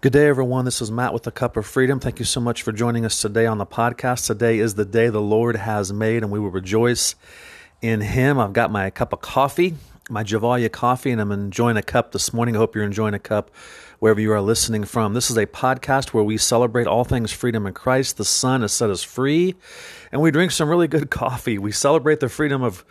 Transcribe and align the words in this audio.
Good 0.00 0.12
day, 0.12 0.28
everyone. 0.28 0.64
This 0.64 0.80
is 0.80 0.92
Matt 0.92 1.12
with 1.12 1.24
the 1.24 1.32
Cup 1.32 1.56
of 1.56 1.66
Freedom. 1.66 1.98
Thank 1.98 2.20
you 2.20 2.24
so 2.24 2.40
much 2.40 2.62
for 2.62 2.70
joining 2.70 3.04
us 3.04 3.20
today 3.20 3.46
on 3.46 3.58
the 3.58 3.66
podcast. 3.66 4.28
Today 4.28 4.60
is 4.60 4.76
the 4.76 4.84
day 4.84 5.08
the 5.08 5.20
Lord 5.20 5.56
has 5.56 5.92
made, 5.92 6.22
and 6.22 6.30
we 6.30 6.38
will 6.38 6.52
rejoice 6.52 7.16
in 7.82 8.00
Him. 8.00 8.38
I've 8.38 8.52
got 8.52 8.70
my 8.70 8.90
cup 8.90 9.12
of 9.12 9.20
coffee, 9.22 9.74
my 10.08 10.22
Gevalia 10.22 10.70
coffee, 10.70 11.10
and 11.10 11.20
I'm 11.20 11.32
enjoying 11.32 11.76
a 11.76 11.82
cup 11.82 12.12
this 12.12 12.32
morning. 12.32 12.54
I 12.54 12.58
hope 12.58 12.76
you're 12.76 12.84
enjoying 12.84 13.14
a 13.14 13.18
cup 13.18 13.50
wherever 13.98 14.20
you 14.20 14.30
are 14.30 14.40
listening 14.40 14.84
from. 14.84 15.14
This 15.14 15.32
is 15.32 15.36
a 15.36 15.46
podcast 15.46 16.10
where 16.10 16.22
we 16.22 16.38
celebrate 16.38 16.86
all 16.86 17.02
things 17.02 17.32
freedom 17.32 17.66
in 17.66 17.74
Christ. 17.74 18.18
The 18.18 18.24
Son 18.24 18.60
has 18.60 18.72
set 18.72 18.90
us 18.90 19.02
free, 19.02 19.56
and 20.12 20.22
we 20.22 20.30
drink 20.30 20.52
some 20.52 20.68
really 20.68 20.86
good 20.86 21.10
coffee. 21.10 21.58
We 21.58 21.72
celebrate 21.72 22.20
the 22.20 22.28
freedom 22.28 22.62
of 22.62 22.84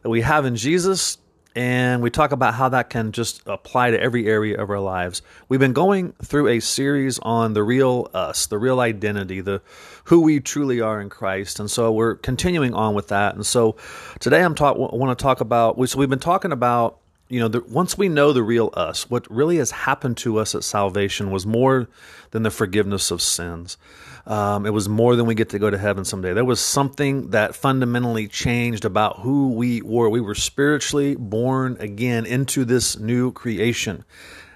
that 0.00 0.08
we 0.08 0.22
have 0.22 0.46
in 0.46 0.56
Jesus 0.56 1.18
and 1.54 2.02
we 2.02 2.10
talk 2.10 2.32
about 2.32 2.54
how 2.54 2.68
that 2.70 2.90
can 2.90 3.12
just 3.12 3.42
apply 3.46 3.90
to 3.90 4.00
every 4.00 4.26
area 4.26 4.60
of 4.60 4.70
our 4.70 4.80
lives. 4.80 5.22
We've 5.48 5.60
been 5.60 5.72
going 5.72 6.12
through 6.22 6.48
a 6.48 6.60
series 6.60 7.18
on 7.20 7.52
the 7.54 7.62
real 7.62 8.10
us, 8.12 8.46
the 8.46 8.58
real 8.58 8.80
identity, 8.80 9.40
the 9.40 9.62
who 10.04 10.20
we 10.20 10.40
truly 10.40 10.80
are 10.80 11.00
in 11.00 11.08
Christ, 11.10 11.60
and 11.60 11.70
so 11.70 11.92
we're 11.92 12.16
continuing 12.16 12.74
on 12.74 12.94
with 12.94 13.08
that. 13.08 13.34
And 13.34 13.46
so 13.46 13.76
today 14.18 14.42
I'm 14.42 14.54
talk 14.54 14.76
I 14.76 14.96
want 14.96 15.16
to 15.16 15.22
talk 15.22 15.40
about. 15.40 15.76
So 15.88 15.98
we've 15.98 16.10
been 16.10 16.18
talking 16.18 16.52
about 16.52 16.98
you 17.34 17.40
know, 17.40 17.48
the, 17.48 17.62
once 17.62 17.98
we 17.98 18.08
know 18.08 18.32
the 18.32 18.44
real 18.44 18.70
us, 18.74 19.10
what 19.10 19.28
really 19.28 19.56
has 19.56 19.72
happened 19.72 20.16
to 20.18 20.38
us 20.38 20.54
at 20.54 20.62
salvation 20.62 21.32
was 21.32 21.44
more 21.44 21.88
than 22.30 22.44
the 22.44 22.50
forgiveness 22.50 23.10
of 23.10 23.20
sins. 23.20 23.76
Um, 24.24 24.64
it 24.66 24.70
was 24.70 24.88
more 24.88 25.16
than 25.16 25.26
we 25.26 25.34
get 25.34 25.48
to 25.48 25.58
go 25.58 25.68
to 25.68 25.76
heaven 25.76 26.04
someday. 26.04 26.32
There 26.32 26.44
was 26.44 26.60
something 26.60 27.30
that 27.30 27.56
fundamentally 27.56 28.28
changed 28.28 28.84
about 28.84 29.18
who 29.18 29.52
we 29.52 29.82
were. 29.82 30.08
We 30.08 30.20
were 30.20 30.36
spiritually 30.36 31.16
born 31.16 31.76
again 31.80 32.24
into 32.24 32.64
this 32.64 33.00
new 33.00 33.32
creation, 33.32 34.04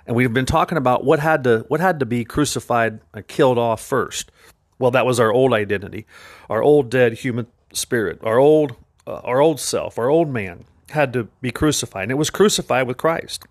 and 0.07 0.15
we've 0.15 0.33
been 0.33 0.47
talking 0.47 0.79
about 0.79 1.05
what 1.05 1.19
had 1.19 1.43
to 1.45 1.65
what 1.67 1.81
had 1.81 1.99
to 1.99 2.07
be 2.07 2.25
crucified, 2.25 3.01
killed 3.27 3.59
off 3.59 3.81
first. 3.81 4.31
Well, 4.79 4.93
that 4.93 5.05
was 5.05 5.19
our 5.19 5.33
old 5.33 5.53
identity, 5.53 6.07
our 6.49 6.63
old 6.63 6.91
dead 6.91 7.15
human 7.15 7.49
spirit, 7.73 8.21
our 8.23 8.39
old 8.39 8.77
uh, 9.05 9.17
our 9.25 9.41
old 9.41 9.59
self, 9.59 9.99
our 9.99 10.09
old 10.09 10.29
man 10.29 10.65
had 10.91 11.13
to 11.13 11.29
be 11.41 11.51
crucified, 11.51 12.05
and 12.05 12.13
it 12.13 12.17
was 12.17 12.31
crucified 12.31 12.87
with 12.87 12.97
Christ. 12.97 13.47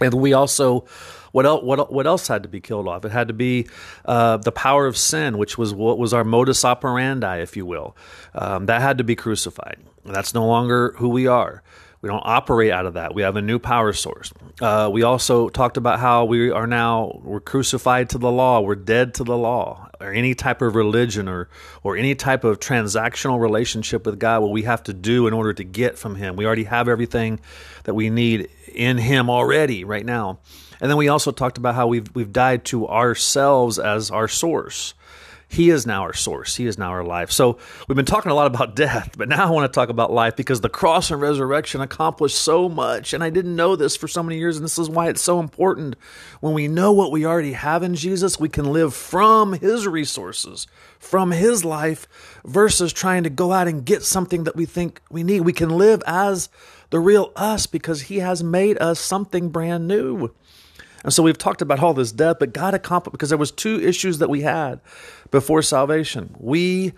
And 0.00 0.14
we 0.14 0.32
also, 0.32 0.86
what 1.32 1.44
else, 1.44 1.62
what, 1.64 1.92
what 1.92 2.06
else 2.06 2.28
had 2.28 2.42
to 2.44 2.48
be 2.48 2.60
killed 2.60 2.86
off? 2.86 3.04
It 3.04 3.10
had 3.10 3.28
to 3.28 3.34
be 3.34 3.66
uh, 4.04 4.36
the 4.36 4.52
power 4.52 4.86
of 4.86 4.96
sin, 4.96 5.38
which 5.38 5.58
was 5.58 5.74
what 5.74 5.98
was 5.98 6.14
our 6.14 6.24
modus 6.24 6.64
operandi, 6.64 7.38
if 7.38 7.56
you 7.56 7.66
will. 7.66 7.96
Um, 8.34 8.66
that 8.66 8.80
had 8.80 8.98
to 8.98 9.04
be 9.04 9.16
crucified. 9.16 9.78
That's 10.04 10.34
no 10.34 10.46
longer 10.46 10.94
who 10.98 11.08
we 11.08 11.26
are. 11.26 11.62
We 12.00 12.08
don't 12.08 12.22
operate 12.24 12.70
out 12.70 12.86
of 12.86 12.94
that. 12.94 13.14
We 13.14 13.22
have 13.22 13.36
a 13.36 13.42
new 13.42 13.58
power 13.58 13.92
source. 13.92 14.32
Uh, 14.60 14.88
we 14.92 15.02
also 15.02 15.48
talked 15.48 15.76
about 15.76 15.98
how 15.98 16.26
we 16.26 16.50
are 16.50 16.66
now 16.66 17.20
we're 17.24 17.40
crucified 17.40 18.10
to 18.10 18.18
the 18.18 18.30
law. 18.30 18.60
We're 18.60 18.76
dead 18.76 19.14
to 19.14 19.24
the 19.24 19.36
law, 19.36 19.88
or 20.00 20.12
any 20.12 20.34
type 20.34 20.62
of 20.62 20.76
religion, 20.76 21.28
or 21.28 21.48
or 21.82 21.96
any 21.96 22.14
type 22.14 22.44
of 22.44 22.60
transactional 22.60 23.40
relationship 23.40 24.06
with 24.06 24.18
God. 24.20 24.42
What 24.42 24.52
we 24.52 24.62
have 24.62 24.84
to 24.84 24.94
do 24.94 25.26
in 25.26 25.32
order 25.32 25.52
to 25.52 25.64
get 25.64 25.98
from 25.98 26.14
Him. 26.14 26.36
We 26.36 26.46
already 26.46 26.64
have 26.64 26.88
everything 26.88 27.40
that 27.82 27.94
we 27.94 28.10
need 28.10 28.48
in 28.72 28.98
Him 28.98 29.28
already 29.28 29.82
right 29.82 30.06
now. 30.06 30.38
And 30.80 30.88
then 30.88 30.98
we 30.98 31.08
also 31.08 31.32
talked 31.32 31.58
about 31.58 31.74
how 31.74 31.88
we've 31.88 32.06
we've 32.14 32.32
died 32.32 32.64
to 32.66 32.86
ourselves 32.86 33.80
as 33.80 34.12
our 34.12 34.28
source. 34.28 34.94
He 35.50 35.70
is 35.70 35.86
now 35.86 36.02
our 36.02 36.12
source. 36.12 36.56
He 36.56 36.66
is 36.66 36.76
now 36.76 36.90
our 36.90 37.02
life. 37.02 37.30
So 37.30 37.58
we've 37.88 37.96
been 37.96 38.04
talking 38.04 38.30
a 38.30 38.34
lot 38.34 38.46
about 38.46 38.76
death, 38.76 39.14
but 39.16 39.28
now 39.28 39.46
I 39.46 39.50
want 39.50 39.72
to 39.72 39.74
talk 39.74 39.88
about 39.88 40.12
life 40.12 40.36
because 40.36 40.60
the 40.60 40.68
cross 40.68 41.10
and 41.10 41.20
resurrection 41.20 41.80
accomplished 41.80 42.38
so 42.38 42.68
much. 42.68 43.14
And 43.14 43.24
I 43.24 43.30
didn't 43.30 43.56
know 43.56 43.74
this 43.74 43.96
for 43.96 44.08
so 44.08 44.22
many 44.22 44.38
years. 44.38 44.56
And 44.56 44.64
this 44.64 44.78
is 44.78 44.90
why 44.90 45.08
it's 45.08 45.22
so 45.22 45.40
important. 45.40 45.96
When 46.40 46.52
we 46.52 46.68
know 46.68 46.92
what 46.92 47.10
we 47.10 47.24
already 47.24 47.54
have 47.54 47.82
in 47.82 47.94
Jesus, 47.94 48.38
we 48.38 48.50
can 48.50 48.72
live 48.72 48.94
from 48.94 49.54
his 49.54 49.86
resources, 49.86 50.66
from 50.98 51.30
his 51.30 51.64
life, 51.64 52.06
versus 52.44 52.92
trying 52.92 53.22
to 53.22 53.30
go 53.30 53.50
out 53.50 53.68
and 53.68 53.86
get 53.86 54.02
something 54.02 54.44
that 54.44 54.54
we 54.54 54.66
think 54.66 55.00
we 55.10 55.22
need. 55.22 55.40
We 55.40 55.54
can 55.54 55.70
live 55.70 56.02
as 56.06 56.50
the 56.90 57.00
real 57.00 57.32
us 57.36 57.66
because 57.66 58.02
he 58.02 58.18
has 58.18 58.44
made 58.44 58.78
us 58.80 59.00
something 59.00 59.48
brand 59.48 59.88
new. 59.88 60.30
And 61.04 61.12
so 61.12 61.22
we've 61.22 61.38
talked 61.38 61.62
about 61.62 61.80
all 61.80 61.94
this 61.94 62.12
death, 62.12 62.36
but 62.40 62.52
God 62.52 62.74
accomplished 62.74 63.12
because 63.12 63.28
there 63.28 63.38
was 63.38 63.52
two 63.52 63.80
issues 63.80 64.18
that 64.18 64.28
we 64.28 64.42
had 64.42 64.80
before 65.30 65.62
salvation. 65.62 66.34
We 66.38 66.92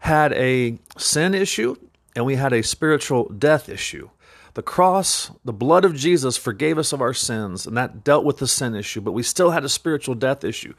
had 0.00 0.32
a 0.32 0.78
sin 0.96 1.34
issue 1.34 1.76
and 2.16 2.24
we 2.24 2.36
had 2.36 2.52
a 2.52 2.62
spiritual 2.62 3.28
death 3.28 3.68
issue. 3.68 4.10
The 4.54 4.62
cross, 4.62 5.30
the 5.44 5.52
blood 5.52 5.84
of 5.84 5.94
Jesus 5.94 6.36
forgave 6.36 6.76
us 6.76 6.92
of 6.92 7.00
our 7.00 7.14
sins, 7.14 7.68
and 7.68 7.76
that 7.76 8.02
dealt 8.02 8.24
with 8.24 8.38
the 8.38 8.48
sin 8.48 8.74
issue, 8.74 9.00
but 9.00 9.12
we 9.12 9.22
still 9.22 9.52
had 9.52 9.64
a 9.64 9.68
spiritual 9.68 10.16
death 10.16 10.42
issue. 10.42 10.74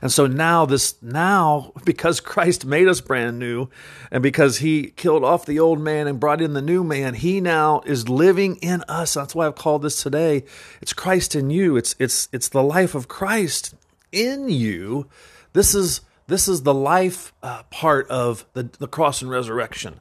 And 0.00 0.12
so 0.12 0.28
now 0.28 0.64
this 0.64 0.94
now 1.02 1.72
because 1.84 2.20
Christ 2.20 2.64
made 2.64 2.86
us 2.86 3.00
brand 3.00 3.40
new 3.40 3.68
and 4.12 4.22
because 4.22 4.58
he 4.58 4.92
killed 4.96 5.24
off 5.24 5.44
the 5.44 5.58
old 5.58 5.80
man 5.80 6.06
and 6.06 6.20
brought 6.20 6.40
in 6.40 6.52
the 6.52 6.62
new 6.62 6.84
man, 6.84 7.14
he 7.14 7.40
now 7.40 7.80
is 7.84 8.08
living 8.08 8.56
in 8.56 8.84
us. 8.88 9.14
That's 9.14 9.34
why 9.34 9.46
I've 9.46 9.56
called 9.56 9.82
this 9.82 10.02
today. 10.02 10.44
It's 10.80 10.92
Christ 10.92 11.34
in 11.34 11.50
you. 11.50 11.76
It's 11.76 11.96
it's 11.98 12.28
it's 12.32 12.48
the 12.48 12.62
life 12.62 12.94
of 12.94 13.08
Christ 13.08 13.74
in 14.12 14.48
you. 14.48 15.08
This 15.52 15.74
is 15.74 16.00
this 16.26 16.48
is 16.48 16.62
the 16.62 16.74
life 16.74 17.32
uh, 17.42 17.62
part 17.64 18.08
of 18.08 18.46
the, 18.52 18.64
the 18.64 18.88
cross 18.88 19.22
and 19.22 19.30
resurrection. 19.30 20.00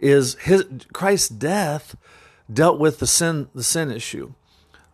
Is 0.00 0.34
his 0.42 0.64
Christ's 0.92 1.28
death 1.28 1.96
dealt 2.52 2.78
with 2.78 2.98
the 2.98 3.06
sin 3.06 3.48
the 3.54 3.62
sin 3.62 3.90
issue. 3.90 4.34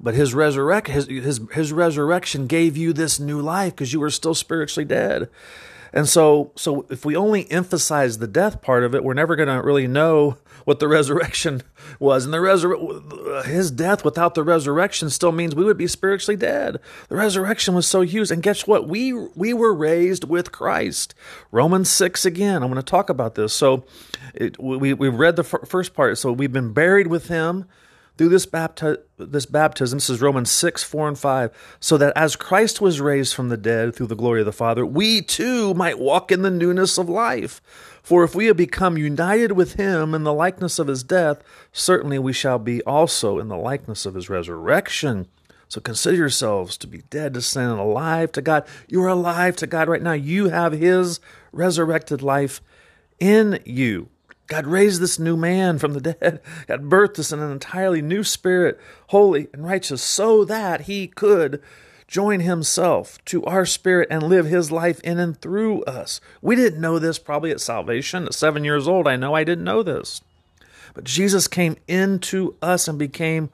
But 0.01 0.15
his 0.15 0.35
resurrect 0.35 0.89
his, 0.89 1.07
his 1.07 1.41
his 1.53 1.73
resurrection 1.73 2.47
gave 2.47 2.77
you 2.77 2.93
this 2.93 3.19
new 3.19 3.41
life 3.41 3.75
because 3.75 3.93
you 3.93 4.01
were 4.01 4.11
still 4.11 4.35
spiritually 4.35 4.85
dead. 4.85 5.29
And 5.93 6.09
so 6.09 6.53
so 6.57 6.87
if 6.91 7.05
we 7.05 7.17
only 7.17 7.51
emphasize 7.51 8.19
the 8.19 8.27
death 8.27 8.61
part 8.61 8.85
of 8.85 8.95
it, 8.95 9.05
we're 9.05 9.15
never 9.15 9.37
going 9.37 9.49
to 9.49 9.63
really 9.63 9.87
know 9.87 10.39
what 10.65 10.81
the 10.81 10.89
resurrection 10.99 11.63
was. 11.99 12.25
And 12.25 12.35
the 12.35 12.39
resur- 12.39 13.45
his 13.45 13.71
death 13.71 14.05
without 14.05 14.35
the 14.35 14.43
resurrection 14.43 15.11
still 15.11 15.33
means 15.33 15.55
we 15.55 15.65
would 15.65 15.79
be 15.79 15.87
spiritually 15.87 16.37
dead. 16.37 16.79
The 17.09 17.17
resurrection 17.17 17.75
was 17.75 17.87
so 17.87 18.03
huge. 18.03 18.31
And 18.31 18.43
guess 18.43 18.67
what? 18.67 18.89
We 18.89 19.13
we 19.13 19.53
were 19.55 19.75
raised 19.75 20.25
with 20.25 20.53
Christ. 20.53 21.15
Romans 21.51 21.89
6 21.91 22.27
again. 22.27 22.63
I'm 22.63 22.71
going 22.71 22.77
to 22.77 22.83
talk 22.83 23.09
about 23.09 23.35
this. 23.35 23.53
So 23.53 23.85
it, 24.35 24.61
we 24.63 24.93
we 24.93 25.09
read 25.09 25.37
the 25.37 25.45
f- 25.45 25.69
first 25.69 25.95
part. 25.95 26.19
So 26.19 26.33
we've 26.33 26.53
been 26.53 26.73
buried 26.73 27.07
with 27.07 27.29
him 27.29 27.67
through 28.19 28.29
this, 28.29 28.47
bapti- 28.47 28.99
this 29.17 29.47
baptism, 29.47 29.97
this 29.97 30.11
is 30.11 30.21
Romans 30.21 30.51
6, 30.51 30.83
4 30.83 31.09
and 31.09 31.19
5, 31.19 31.77
so 31.81 31.97
that 31.97 32.13
as 32.17 32.35
Christ 32.37 32.81
was 32.81 33.01
raised 33.01 33.35
from 33.35 33.49
the 33.49 33.57
dead 33.57 33.95
through 33.95 34.09
the 34.09 34.17
glory 34.17 34.41
of 34.41 34.47
the 34.47 34.53
Father, 34.53 34.85
we 34.85 35.23
too 35.23 35.73
might 35.75 36.01
walk 36.01 36.33
in 36.33 36.43
the 36.43 36.51
newness 36.51 36.99
of 36.99 37.09
life. 37.09 37.63
For 38.03 38.25
if 38.25 38.35
we 38.35 38.47
have 38.47 38.57
become 38.57 38.99
united 38.99 39.53
with 39.53 39.75
him 39.75 40.15
in 40.15 40.25
the 40.25 40.33
likeness 40.33 40.79
of 40.79 40.89
his 40.89 41.05
death, 41.05 41.43
certainly 41.73 42.19
we 42.19 42.33
shall 42.33 42.59
be 42.59 42.83
also 42.83 43.39
in 43.39 43.49
the 43.49 43.57
likeness 43.57 44.05
of 44.05 44.15
his 44.15 44.29
resurrection. 44.29 45.29
So 45.69 45.81
consider 45.81 46.17
yourselves 46.17 46.77
to 46.79 46.87
be 46.87 47.03
dead 47.11 47.35
to 47.35 47.43
sin 47.43 47.65
and 47.71 47.79
alive 47.79 48.33
to 48.33 48.43
God. 48.43 48.67
You 48.89 49.03
are 49.05 49.09
alive 49.09 49.55
to 49.57 49.67
God 49.67 49.89
right 49.89 50.03
now. 50.03 50.13
You 50.13 50.49
have 50.49 50.73
his 50.73 51.21
resurrected 51.53 52.23
life 52.23 52.63
in 53.21 53.61
you. 53.65 54.09
God 54.49 54.67
raised 54.67 55.01
this 55.01 55.19
new 55.19 55.37
man 55.37 55.79
from 55.79 55.93
the 55.93 56.01
dead. 56.01 56.41
God 56.67 56.85
birthed 56.85 57.19
us 57.19 57.33
in 57.33 57.39
an 57.39 57.53
entirely 57.53 58.03
new 58.03 58.25
spirit, 58.25 58.81
holy 59.09 59.49
and 59.53 59.65
righteous, 59.65 60.03
so 60.03 60.45
that 60.47 60.83
he 60.83 61.07
could 61.07 61.63
join 62.09 62.41
himself 62.41 63.23
to 63.27 63.45
our 63.45 63.67
spirit 63.67 64.09
and 64.11 64.23
live 64.23 64.47
his 64.47 64.73
life 64.73 65.01
in 65.01 65.19
and 65.19 65.39
through 65.41 65.85
us. 65.85 66.21
We 66.41 66.57
didn't 66.57 66.81
know 66.81 66.99
this 66.99 67.19
probably 67.19 67.51
at 67.51 67.61
salvation. 67.61 68.25
At 68.25 68.35
seven 68.35 68.65
years 68.65 68.89
old, 68.89 69.07
I 69.07 69.17
know 69.17 69.35
I 69.35 69.45
didn't 69.45 69.65
know 69.65 69.83
this. 69.83 70.23
But 70.95 71.05
Jesus 71.05 71.47
came 71.47 71.77
into 71.87 72.57
us 72.63 72.89
and 72.89 72.99
became, 72.99 73.51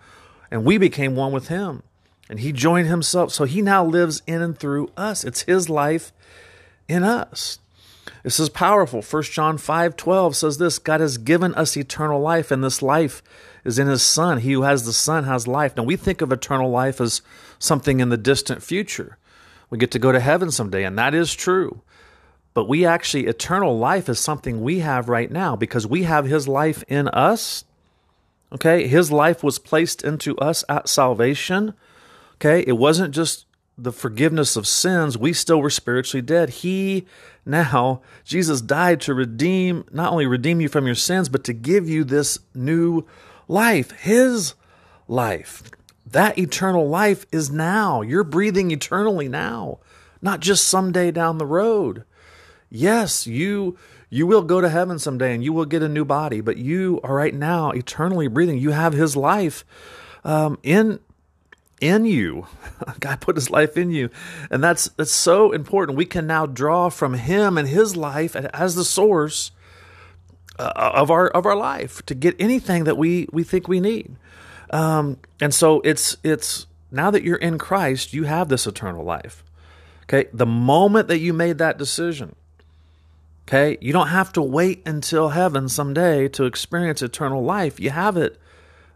and 0.51 0.65
we 0.65 0.79
became 0.79 1.17
one 1.17 1.33
with 1.33 1.49
him. 1.49 1.83
And 2.31 2.39
he 2.39 2.53
joined 2.53 2.87
himself. 2.87 3.33
So 3.33 3.45
he 3.45 3.61
now 3.61 3.85
lives 3.85 4.23
in 4.29 4.41
and 4.41 4.57
through 4.57 4.91
us. 4.97 5.25
It's 5.25 5.43
his 5.43 5.69
life 5.69 6.13
in 6.89 7.03
us. 7.03 7.59
This 8.23 8.41
is 8.41 8.49
powerful. 8.49 9.03
1 9.03 9.23
John 9.25 9.59
5 9.59 9.97
12 9.97 10.37
says 10.37 10.59
this 10.59 10.79
God 10.79 11.01
has 11.01 11.19
given 11.19 11.55
us 11.55 11.77
eternal 11.77 12.21
life, 12.21 12.51
and 12.51 12.63
this 12.63 12.83
life 12.83 13.23
is 13.65 13.79
in 13.79 13.87
his 13.87 14.03
Son. 14.03 14.39
He 14.39 14.53
who 14.53 14.63
has 14.63 14.85
the 14.85 14.93
Son 14.93 15.25
has 15.25 15.47
life. 15.47 15.77
Now, 15.77 15.83
we 15.85 15.97
think 15.97 16.21
of 16.21 16.33
eternal 16.33 16.71
life 16.71 17.01
as 17.01 17.23
something 17.59 18.01
in 18.01 18.11
the 18.11 18.17
distant 18.17 18.63
future. 18.63 19.19
We 19.71 19.79
get 19.79 19.91
to 19.93 19.99
go 19.99 20.13
to 20.13 20.21
heaven 20.21 20.51
someday, 20.51 20.85
and 20.85 20.99
that 20.99 21.15
is 21.15 21.35
true. 21.35 21.83
But 22.53 22.69
we 22.69 22.87
actually, 22.87 23.27
eternal 23.27 23.77
life 23.77 24.09
is 24.09 24.21
something 24.21 24.63
we 24.63 24.79
have 24.79 25.09
right 25.09 25.31
now 25.31 25.57
because 25.57 25.87
we 25.87 26.05
have 26.05 26.27
his 26.27 26.47
life 26.47 26.85
in 26.87 27.09
us. 27.09 27.65
Okay, 28.53 28.87
his 28.87 29.11
life 29.11 29.43
was 29.43 29.59
placed 29.59 30.05
into 30.05 30.37
us 30.39 30.63
at 30.69 30.89
salvation. 30.89 31.75
Okay, 32.37 32.63
it 32.67 32.79
wasn't 32.79 33.13
just 33.13 33.47
the 33.77 33.93
forgiveness 33.93 34.57
of 34.57 34.67
sins, 34.67 35.19
we 35.19 35.33
still 35.33 35.61
were 35.61 35.71
spiritually 35.71 36.23
dead. 36.23 36.51
He 36.51 37.07
now, 37.45 38.01
Jesus 38.25 38.61
died 38.61 39.01
to 39.03 39.15
redeem, 39.15 39.85
not 39.91 40.13
only 40.13 40.27
redeem 40.27 40.61
you 40.61 40.69
from 40.69 40.87
your 40.87 40.95
sins, 40.95 41.29
but 41.29 41.45
to 41.45 41.53
give 41.53 41.89
you 41.89 42.05
this 42.05 42.39
new 42.55 43.05
life, 43.49 43.91
His 43.93 44.55
life. 45.09 45.63
That 46.07 46.39
eternal 46.39 46.89
life 46.89 47.27
is 47.33 47.51
now. 47.51 48.01
You're 48.03 48.25
breathing 48.25 48.71
eternally 48.71 49.29
now. 49.29 49.79
not 50.25 50.41
just 50.41 50.67
someday 50.67 51.11
down 51.11 51.37
the 51.39 51.47
road. 51.47 52.03
Yes, 52.71 53.27
you 53.27 53.77
you 54.09 54.27
will 54.27 54.43
go 54.43 54.61
to 54.61 54.69
heaven 54.69 54.99
someday 54.99 55.35
and 55.35 55.45
you 55.45 55.53
will 55.53 55.65
get 55.67 55.83
a 55.83 55.89
new 55.89 56.05
body, 56.05 56.41
but 56.41 56.57
you 56.57 57.01
are 57.05 57.15
right 57.15 57.35
now 57.35 57.71
eternally 57.73 58.27
breathing. 58.29 58.59
You 58.59 58.71
have 58.71 58.95
His 58.95 59.17
life 59.17 59.65
um, 60.25 60.59
in 60.63 60.99
in 61.85 62.05
you. 62.05 62.47
God 63.01 63.21
put 63.21 63.37
His 63.37 63.51
life 63.51 63.77
in 63.77 63.91
you, 63.91 64.11
and 64.51 64.63
that's 64.63 64.89
that's 64.91 65.13
so 65.13 65.53
important. 65.53 65.99
We 65.99 66.07
can 66.07 66.27
now 66.27 66.47
draw 66.47 66.89
from 66.89 67.15
Him 67.15 67.59
and 67.59 67.69
His 67.69 67.97
life 67.97 68.35
as 68.37 68.75
the 68.75 68.85
source 68.85 69.51
uh, 70.59 70.73
of 70.77 71.11
our 71.11 71.29
of 71.29 71.47
our 71.47 71.57
life 71.57 72.05
to 72.07 72.15
get 72.15 72.37
anything 72.39 72.85
that 72.85 72.97
we 72.97 73.29
we 73.33 73.45
think 73.45 73.69
we 73.69 73.81
need. 73.81 74.17
Um, 74.71 75.19
and 75.41 75.55
so 75.55 75.81
it's 75.83 76.17
it's 76.25 76.67
now 76.91 77.11
that 77.11 77.23
you're 77.23 77.37
in 77.37 77.59
Christ, 77.59 78.13
you 78.13 78.25
have 78.25 78.49
this 78.49 78.67
eternal 78.67 79.05
life. 79.05 79.45
Okay, 80.05 80.29
the 80.33 80.47
moment 80.47 81.09
that 81.09 81.19
you 81.19 81.33
made 81.33 81.59
that 81.59 81.79
decision 81.79 82.35
Okay? 83.47 83.77
You 83.81 83.93
don't 83.93 84.09
have 84.09 84.33
to 84.33 84.43
wait 84.43 84.83
until 84.87 85.31
heaven 85.31 85.69
someday 85.69 86.29
to 86.29 86.45
experience 86.45 87.03
eternal 87.03 87.43
life. 87.43 87.79
You 87.79 87.91
have 87.91 88.17
it 88.17 88.41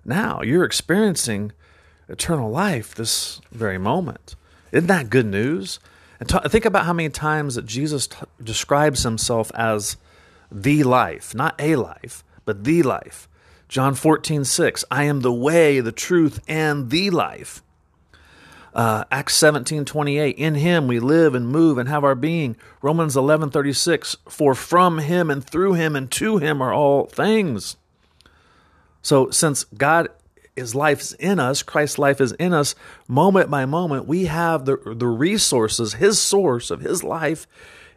now. 0.05 0.41
You're 0.43 0.65
experiencing 0.65 1.53
eternal 2.09 2.51
life 2.51 2.95
this 2.95 3.41
very 3.53 3.79
moment. 3.79 4.37
Isn't 4.73 4.89
that 4.89 5.11
good 5.11 5.27
news? 5.27 5.79
And 6.21 6.29
t- 6.29 6.39
think 6.49 6.65
about 6.65 6.85
how 6.85 6.93
many 6.93 7.11
times 7.11 7.55
that 7.55 7.67
Jesus 7.67 8.07
t- 8.07 8.17
describes 8.43 9.03
himself 9.03 9.53
as 9.55 9.97
the 10.51 10.83
life, 10.83 11.35
not 11.35 11.55
a 11.59 11.77
life, 11.77 12.25
but 12.45 12.65
the 12.65 12.83
life. 12.83 13.29
John 13.69 13.95
14, 13.95 14.45
6, 14.45 14.85
I 14.91 15.05
am 15.05 15.21
the 15.21 15.33
way, 15.33 15.81
the 15.81 15.93
truth, 15.93 16.41
and 16.49 16.91
the 16.91 17.11
life. 17.11 17.63
Uh, 18.75 19.05
Acts 19.11 19.35
17 19.35 19.85
28, 19.85 20.37
in 20.37 20.55
him 20.55 20.87
we 20.87 21.01
live 21.01 21.35
and 21.35 21.49
move 21.49 21.79
and 21.79 21.89
have 21.89 22.05
our 22.05 22.15
being. 22.15 22.57
Romans 22.81 23.17
11 23.17 23.51
36, 23.51 24.17
for 24.29 24.55
from 24.55 24.99
him 24.99 25.31
and 25.31 25.45
through 25.45 25.75
him 25.75 25.97
and 25.97 26.11
to 26.13 26.39
him 26.39 26.63
are 26.63 26.73
all 26.73 27.07
things. 27.07 27.77
So, 29.03 29.31
since 29.31 29.65
God 29.65 30.09
is 30.59 30.75
in 31.15 31.41
us, 31.41 31.63
Christ's 31.63 31.99
life 31.99 32.21
is 32.21 32.33
in 32.33 32.53
us, 32.53 32.75
moment 33.07 33.51
by 33.51 33.65
moment, 33.65 34.07
we 34.07 34.27
have 34.27 34.65
the, 34.65 34.77
the 34.97 35.07
resources, 35.07 35.95
his 35.95 36.19
source 36.21 36.71
of 36.71 36.81
his 36.81 37.03
life 37.03 37.47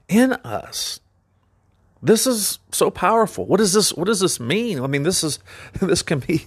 in 0.08 0.34
us. 0.34 1.00
This 2.04 2.26
is 2.26 2.58
so 2.72 2.90
powerful. 2.90 3.46
What 3.46 3.58
does 3.58 3.74
this 3.74 3.94
what 3.94 4.06
does 4.06 4.22
this 4.22 4.40
mean? 4.40 4.80
I 4.80 4.88
mean, 4.88 5.04
this 5.04 5.24
is 5.24 5.38
this 5.82 6.02
can 6.02 6.20
be 6.20 6.46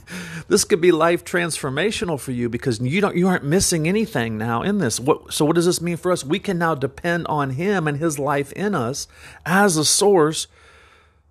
this 0.48 0.64
could 0.64 0.80
be 0.80 0.90
life 0.90 1.24
transformational 1.24 2.18
for 2.18 2.32
you 2.32 2.48
because 2.48 2.80
you 2.80 3.00
don't 3.00 3.16
you 3.16 3.28
aren't 3.28 3.44
missing 3.44 3.86
anything 3.86 4.36
now 4.36 4.62
in 4.62 4.78
this. 4.78 4.98
What 4.98 5.32
so 5.32 5.44
what 5.44 5.54
does 5.54 5.66
this 5.66 5.80
mean 5.80 5.96
for 5.96 6.10
us? 6.10 6.24
We 6.24 6.40
can 6.40 6.58
now 6.58 6.74
depend 6.74 7.28
on 7.28 7.50
him 7.50 7.86
and 7.86 7.98
his 7.98 8.18
life 8.18 8.52
in 8.52 8.74
us 8.74 9.06
as 9.46 9.76
a 9.76 9.84
source 9.84 10.48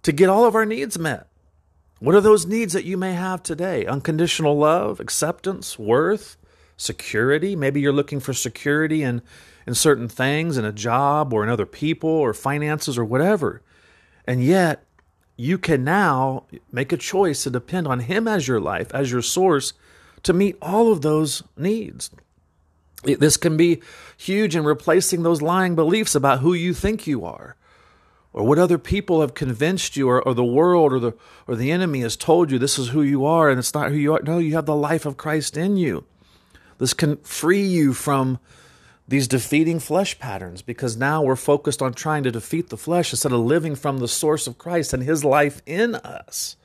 to 0.03 0.13
get 0.13 0.29
all 0.29 0.45
of 0.45 0.55
our 0.55 0.65
needs 0.65 0.97
met. 0.97 1.27
What 2.03 2.15
are 2.15 2.21
those 2.21 2.45
needs 2.45 2.73
that 2.73 2.83
you 2.83 2.97
may 2.97 3.13
have 3.13 3.43
today? 3.43 3.85
Unconditional 3.85 4.57
love, 4.57 4.99
acceptance, 4.99 5.79
worth, 5.79 6.35
security. 6.75 7.55
Maybe 7.55 7.79
you're 7.79 7.93
looking 7.93 8.19
for 8.19 8.33
security 8.33 9.03
in 9.03 9.21
in 9.65 9.73
certain 9.73 10.09
things, 10.09 10.57
in 10.57 10.65
a 10.65 10.73
job 10.73 11.31
or 11.31 11.43
in 11.43 11.49
other 11.49 11.65
people 11.65 12.09
or 12.09 12.33
finances 12.33 12.97
or 12.97 13.05
whatever. 13.05 13.61
And 14.27 14.43
yet, 14.43 14.83
you 15.37 15.57
can 15.57 15.85
now 15.85 16.43
make 16.73 16.91
a 16.91 16.97
choice 16.97 17.43
to 17.43 17.49
depend 17.49 17.87
on 17.87 18.01
Him 18.01 18.27
as 18.27 18.49
your 18.49 18.59
life, 18.59 18.93
as 18.93 19.09
your 19.09 19.21
source, 19.21 19.71
to 20.23 20.33
meet 20.33 20.57
all 20.61 20.91
of 20.91 21.03
those 21.03 21.41
needs. 21.55 22.11
This 23.05 23.37
can 23.37 23.55
be 23.55 23.81
huge 24.17 24.57
in 24.57 24.65
replacing 24.65 25.23
those 25.23 25.41
lying 25.41 25.73
beliefs 25.73 26.15
about 26.15 26.39
who 26.39 26.53
you 26.53 26.73
think 26.73 27.07
you 27.07 27.23
are, 27.23 27.55
or 28.33 28.43
what 28.43 28.59
other 28.59 28.79
people 28.79 29.21
have 29.21 29.35
convinced 29.35 29.95
you, 29.95 30.09
or, 30.09 30.21
or 30.21 30.33
the 30.33 30.43
world 30.43 30.91
or 30.91 30.99
the 30.99 31.13
or 31.47 31.55
the 31.55 31.71
enemy 31.71 32.01
has 32.01 32.17
told 32.17 32.51
you 32.51 32.57
this 32.57 32.79
is 32.79 32.89
who 32.89 33.01
you 33.01 33.25
are 33.25 33.49
and 33.49 33.59
it's 33.59 33.73
not 33.73 33.91
who 33.91 33.97
you 33.97 34.13
are. 34.13 34.21
No, 34.23 34.39
you 34.39 34.55
have 34.55 34.65
the 34.65 34.75
life 34.75 35.05
of 35.05 35.17
Christ 35.17 35.55
in 35.55 35.77
you. 35.77 36.03
This 36.79 36.93
can 36.93 37.17
free 37.17 37.63
you 37.63 37.93
from 37.93 38.39
these 39.07 39.27
defeating 39.27 39.79
flesh 39.79 40.17
patterns 40.17 40.61
because 40.61 40.97
now 40.97 41.21
we're 41.21 41.35
focused 41.35 41.81
on 41.81 41.93
trying 41.93 42.23
to 42.23 42.31
defeat 42.31 42.69
the 42.69 42.77
flesh 42.77 43.13
instead 43.13 43.31
of 43.31 43.39
living 43.39 43.75
from 43.75 43.99
the 43.99 44.07
source 44.07 44.47
of 44.47 44.57
Christ 44.57 44.93
and 44.93 45.03
his 45.03 45.23
life 45.23 45.61
in 45.65 45.95
us. 45.95 46.55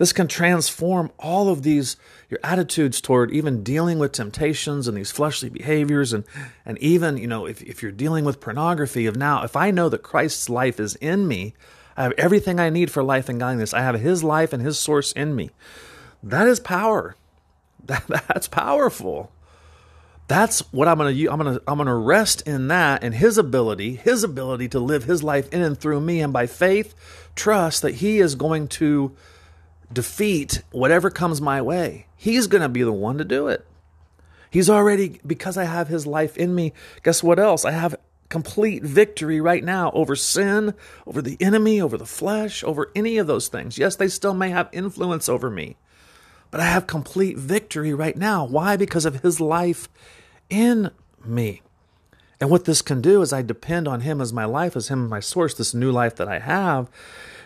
This 0.00 0.14
can 0.14 0.28
transform 0.28 1.12
all 1.18 1.50
of 1.50 1.62
these 1.62 1.98
your 2.30 2.40
attitudes 2.42 3.02
toward 3.02 3.30
even 3.32 3.62
dealing 3.62 3.98
with 3.98 4.12
temptations 4.12 4.88
and 4.88 4.96
these 4.96 5.10
fleshly 5.10 5.50
behaviors 5.50 6.14
and 6.14 6.24
and 6.64 6.78
even, 6.78 7.18
you 7.18 7.26
know, 7.26 7.44
if, 7.44 7.60
if 7.60 7.82
you're 7.82 7.92
dealing 7.92 8.24
with 8.24 8.40
pornography 8.40 9.04
of 9.04 9.14
now, 9.14 9.44
if 9.44 9.56
I 9.56 9.70
know 9.70 9.90
that 9.90 10.02
Christ's 10.02 10.48
life 10.48 10.80
is 10.80 10.96
in 10.96 11.28
me, 11.28 11.52
I 11.98 12.04
have 12.04 12.14
everything 12.16 12.58
I 12.58 12.70
need 12.70 12.90
for 12.90 13.02
life 13.02 13.28
and 13.28 13.38
godliness. 13.38 13.74
I 13.74 13.82
have 13.82 14.00
his 14.00 14.24
life 14.24 14.54
and 14.54 14.62
his 14.62 14.78
source 14.78 15.12
in 15.12 15.36
me. 15.36 15.50
That 16.22 16.48
is 16.48 16.60
power. 16.60 17.14
That, 17.86 18.06
that's 18.06 18.48
powerful 18.48 19.32
that's 20.28 20.60
what 20.72 20.86
I'm 20.86 20.98
going 20.98 21.14
to 21.14 21.26
I'm 21.30 21.42
going 21.42 21.56
to 21.56 21.62
I'm 21.66 21.76
going 21.76 21.88
to 21.88 21.94
rest 21.94 22.42
in 22.42 22.68
that 22.68 23.02
and 23.02 23.14
his 23.14 23.36
ability, 23.36 23.96
his 23.96 24.22
ability 24.22 24.68
to 24.68 24.78
live 24.78 25.04
his 25.04 25.22
life 25.22 25.52
in 25.52 25.60
and 25.60 25.76
through 25.76 26.00
me 26.00 26.20
and 26.20 26.32
by 26.32 26.46
faith 26.46 26.94
trust 27.34 27.82
that 27.82 27.96
he 27.96 28.20
is 28.20 28.34
going 28.34 28.68
to 28.68 29.16
defeat 29.92 30.62
whatever 30.70 31.10
comes 31.10 31.40
my 31.40 31.60
way. 31.60 32.06
He's 32.16 32.46
going 32.46 32.62
to 32.62 32.68
be 32.68 32.82
the 32.82 32.92
one 32.92 33.18
to 33.18 33.24
do 33.24 33.48
it. 33.48 33.66
He's 34.50 34.70
already 34.70 35.20
because 35.26 35.56
I 35.56 35.64
have 35.64 35.88
his 35.88 36.06
life 36.06 36.36
in 36.36 36.54
me. 36.54 36.72
Guess 37.02 37.22
what 37.22 37.38
else? 37.38 37.64
I 37.64 37.70
have 37.70 37.96
complete 38.28 38.82
victory 38.82 39.40
right 39.40 39.62
now 39.62 39.90
over 39.92 40.16
sin, 40.16 40.74
over 41.06 41.22
the 41.22 41.36
enemy, 41.40 41.80
over 41.80 41.96
the 41.96 42.06
flesh, 42.06 42.64
over 42.64 42.90
any 42.94 43.16
of 43.16 43.26
those 43.26 43.48
things. 43.48 43.78
Yes, 43.78 43.96
they 43.96 44.08
still 44.08 44.34
may 44.34 44.50
have 44.50 44.68
influence 44.72 45.28
over 45.28 45.50
me. 45.50 45.76
But 46.50 46.60
I 46.60 46.64
have 46.64 46.86
complete 46.88 47.38
victory 47.38 47.94
right 47.94 48.16
now. 48.16 48.44
Why? 48.44 48.76
Because 48.76 49.04
of 49.04 49.22
his 49.22 49.40
life 49.40 49.88
in 50.48 50.90
me. 51.24 51.62
And 52.40 52.48
what 52.48 52.64
this 52.64 52.80
can 52.80 53.02
do 53.02 53.20
is 53.20 53.32
I 53.32 53.42
depend 53.42 53.86
on 53.86 54.00
Him 54.00 54.20
as 54.20 54.32
my 54.32 54.46
life, 54.46 54.74
as 54.74 54.88
Him 54.88 55.08
my 55.08 55.20
source, 55.20 55.54
this 55.54 55.74
new 55.74 55.92
life 55.92 56.16
that 56.16 56.26
I 56.26 56.38
have. 56.38 56.90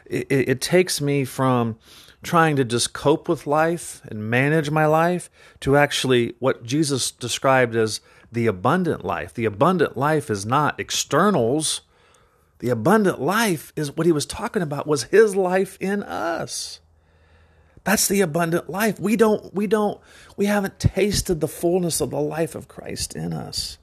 It, 0.07 0.27
it, 0.31 0.61
takes 0.61 1.01
me 1.01 1.25
from 1.25 1.77
trying 2.25 2.57
to 2.57 2.65
just 2.65 2.93
cope 2.93 3.29
with 3.29 3.47
life 3.47 4.03
and 4.07 4.29
manage 4.29 4.71
my 4.71 4.87
life 4.87 5.31
to 5.61 5.77
actually 5.77 6.35
what 6.39 6.65
Jesus 6.65 7.11
described 7.11 7.77
as 7.77 8.01
the 8.33 8.47
abundant 8.47 9.05
life. 9.05 9.33
The 9.33 9.45
abundant 9.45 9.97
life 9.97 10.31
is 10.31 10.45
not 10.45 10.81
externals. 10.81 11.83
The 12.59 12.71
abundant 12.71 13.21
life 13.21 13.73
is 13.77 13.97
what 13.97 14.07
he 14.07 14.13
was 14.13 14.27
talking 14.27 14.63
about 14.63 14.87
was 14.87 15.05
his 15.05 15.37
life 15.37 15.77
in 15.81 16.03
us. 16.03 16.81
That's 17.85 18.09
the 18.09 18.23
abundant 18.23 18.71
life. 18.71 18.99
We 18.99 19.15
don't, 19.15 19.55
we 19.55 19.67
don't, 19.67 20.01
we 20.37 20.47
haven't 20.47 20.81
tasted 20.81 21.41
the 21.41 21.49
fullness 21.49 22.01
of 22.01 22.11
the 22.11 22.21
life 22.21 22.55
of 22.55 22.67
Christ 22.67 23.15
in 23.15 23.33
us. 23.33 23.79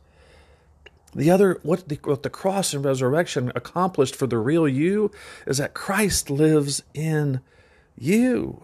The 1.14 1.30
other, 1.30 1.60
what 1.62 1.88
the, 1.88 2.00
what 2.04 2.24
the 2.24 2.30
cross 2.30 2.74
and 2.74 2.84
resurrection 2.84 3.52
accomplished 3.54 4.16
for 4.16 4.28
the 4.28 4.38
real 4.38 4.68
you 4.68 5.12
is 5.46 5.58
that 5.58 5.74
Christ 5.74 6.30
lives 6.30 6.84
in 6.94 7.42
you. 7.98 8.64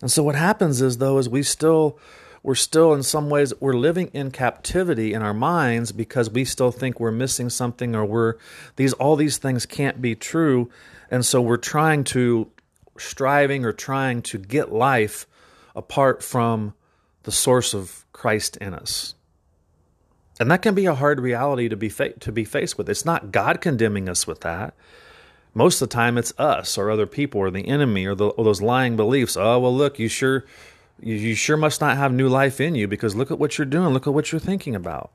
And 0.00 0.10
so 0.10 0.22
what 0.22 0.34
happens 0.34 0.80
is 0.80 0.98
though 0.98 1.18
is 1.18 1.28
we 1.28 1.42
still 1.42 1.98
we're 2.42 2.54
still 2.54 2.94
in 2.94 3.02
some 3.02 3.28
ways 3.28 3.52
we're 3.60 3.74
living 3.74 4.10
in 4.14 4.30
captivity 4.30 5.12
in 5.12 5.20
our 5.20 5.34
minds 5.34 5.92
because 5.92 6.30
we 6.30 6.44
still 6.44 6.72
think 6.72 6.98
we're 6.98 7.10
missing 7.10 7.50
something 7.50 7.94
or 7.94 8.04
we're 8.04 8.36
these 8.76 8.94
all 8.94 9.14
these 9.14 9.36
things 9.36 9.66
can't 9.66 10.00
be 10.00 10.14
true 10.14 10.70
and 11.10 11.26
so 11.26 11.42
we're 11.42 11.58
trying 11.58 12.02
to 12.04 12.50
striving 13.00 13.64
or 13.64 13.72
trying 13.72 14.22
to 14.22 14.38
get 14.38 14.72
life 14.72 15.26
apart 15.74 16.22
from 16.22 16.74
the 17.22 17.32
source 17.32 17.74
of 17.74 18.04
Christ 18.12 18.56
in 18.58 18.74
us. 18.74 19.14
And 20.38 20.50
that 20.50 20.62
can 20.62 20.74
be 20.74 20.86
a 20.86 20.94
hard 20.94 21.20
reality 21.20 21.68
to 21.68 21.76
be 21.76 21.88
fa- 21.88 22.18
to 22.20 22.32
be 22.32 22.44
faced 22.44 22.78
with. 22.78 22.88
It's 22.88 23.04
not 23.04 23.30
God 23.30 23.60
condemning 23.60 24.08
us 24.08 24.26
with 24.26 24.40
that. 24.40 24.74
Most 25.52 25.82
of 25.82 25.88
the 25.88 25.94
time, 25.94 26.16
it's 26.16 26.32
us 26.38 26.78
or 26.78 26.90
other 26.90 27.06
people 27.06 27.40
or 27.40 27.50
the 27.50 27.66
enemy 27.66 28.06
or, 28.06 28.14
the, 28.14 28.26
or 28.26 28.44
those 28.44 28.62
lying 28.62 28.96
beliefs. 28.96 29.36
Oh 29.36 29.58
well, 29.58 29.74
look, 29.74 29.98
you 29.98 30.08
sure 30.08 30.44
you, 31.00 31.14
you 31.14 31.34
sure 31.34 31.56
must 31.56 31.80
not 31.80 31.96
have 31.96 32.12
new 32.12 32.28
life 32.28 32.60
in 32.60 32.74
you 32.74 32.86
because 32.86 33.16
look 33.16 33.30
at 33.30 33.38
what 33.38 33.58
you're 33.58 33.64
doing. 33.64 33.92
Look 33.92 34.06
at 34.06 34.14
what 34.14 34.30
you're 34.30 34.38
thinking 34.38 34.74
about. 34.74 35.10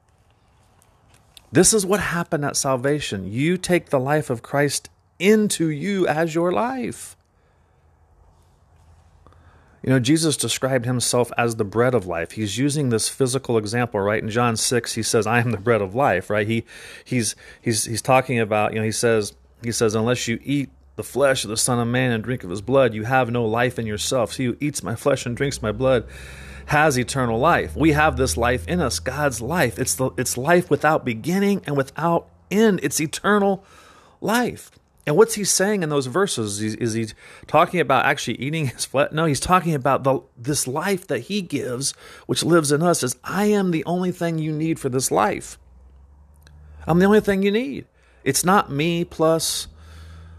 This 1.51 1.73
is 1.73 1.85
what 1.85 1.99
happened 1.99 2.43
at 2.43 2.57
salvation. 2.57 3.31
You 3.31 3.57
take 3.57 3.89
the 3.89 3.99
life 3.99 4.29
of 4.29 4.41
Christ 4.41 4.89
into 5.19 5.69
you 5.69 6.05
as 6.07 6.35
your 6.35 6.51
life. 6.51 7.15
You 9.81 9.91
know, 9.91 9.99
Jesus 9.99 10.35
described 10.35 10.85
himself 10.85 11.31
as 11.37 11.57
the 11.57 11.63
bread 11.63 11.93
of 11.93 12.07
life. 12.07 12.31
He's 12.31 12.57
using 12.57 12.89
this 12.89 13.07
physical 13.07 13.55
example, 13.55 13.99
right? 13.99 14.21
In 14.21 14.31
John 14.31 14.57
6, 14.57 14.93
he 14.95 15.03
says, 15.03 15.27
I 15.27 15.39
am 15.39 15.51
the 15.51 15.59
bread 15.59 15.79
of 15.79 15.93
life, 15.93 16.29
right? 16.29 16.47
He 16.47 16.65
he's 17.05 17.35
he's 17.61 17.85
he's 17.85 18.01
talking 18.01 18.39
about, 18.39 18.73
you 18.73 18.79
know, 18.79 18.85
he 18.85 18.91
says 18.91 19.33
he 19.65 19.71
says, 19.71 19.95
unless 19.95 20.27
you 20.27 20.39
eat 20.43 20.69
the 20.95 21.03
flesh 21.03 21.43
of 21.43 21.49
the 21.49 21.57
Son 21.57 21.79
of 21.79 21.87
Man 21.87 22.11
and 22.11 22.23
drink 22.23 22.43
of 22.43 22.49
his 22.49 22.61
blood, 22.61 22.93
you 22.93 23.03
have 23.03 23.29
no 23.29 23.45
life 23.45 23.77
in 23.77 23.85
yourself. 23.85 24.35
He 24.35 24.45
who 24.45 24.57
eats 24.59 24.81
my 24.83 24.95
flesh 24.95 25.25
and 25.25 25.35
drinks 25.35 25.61
my 25.61 25.71
blood 25.71 26.07
has 26.67 26.97
eternal 26.97 27.37
life. 27.37 27.75
We 27.75 27.91
have 27.91 28.17
this 28.17 28.37
life 28.37 28.67
in 28.67 28.79
us, 28.79 28.99
God's 28.99 29.41
life. 29.41 29.77
It's 29.77 29.95
the 29.95 30.11
it's 30.17 30.37
life 30.37 30.69
without 30.69 31.05
beginning 31.05 31.61
and 31.65 31.77
without 31.77 32.27
end. 32.49 32.79
It's 32.81 32.99
eternal 32.99 33.63
life. 34.21 34.71
And 35.07 35.15
what's 35.15 35.35
he 35.35 35.43
saying 35.43 35.83
in 35.83 35.89
those 35.89 36.07
verses? 36.07 36.61
Is, 36.61 36.75
is 36.75 36.93
he 36.93 37.07
talking 37.45 37.79
about 37.79 38.05
actually 38.05 38.41
eating 38.41 38.67
his 38.67 38.85
flesh? 38.85 39.11
No, 39.11 39.25
he's 39.25 39.39
talking 39.39 39.75
about 39.75 40.03
the 40.03 40.21
this 40.35 40.67
life 40.67 41.05
that 41.07 41.19
he 41.19 41.41
gives, 41.41 41.91
which 42.25 42.43
lives 42.43 42.71
in 42.71 42.81
us. 42.81 43.03
Is 43.03 43.15
I 43.23 43.45
am 43.45 43.71
the 43.71 43.85
only 43.85 44.11
thing 44.11 44.39
you 44.39 44.51
need 44.51 44.79
for 44.79 44.89
this 44.89 45.11
life. 45.11 45.59
I'm 46.87 46.99
the 46.99 47.05
only 47.05 47.21
thing 47.21 47.43
you 47.43 47.51
need. 47.51 47.85
It's 48.25 48.43
not 48.43 48.71
me 48.71 49.05
plus 49.05 49.67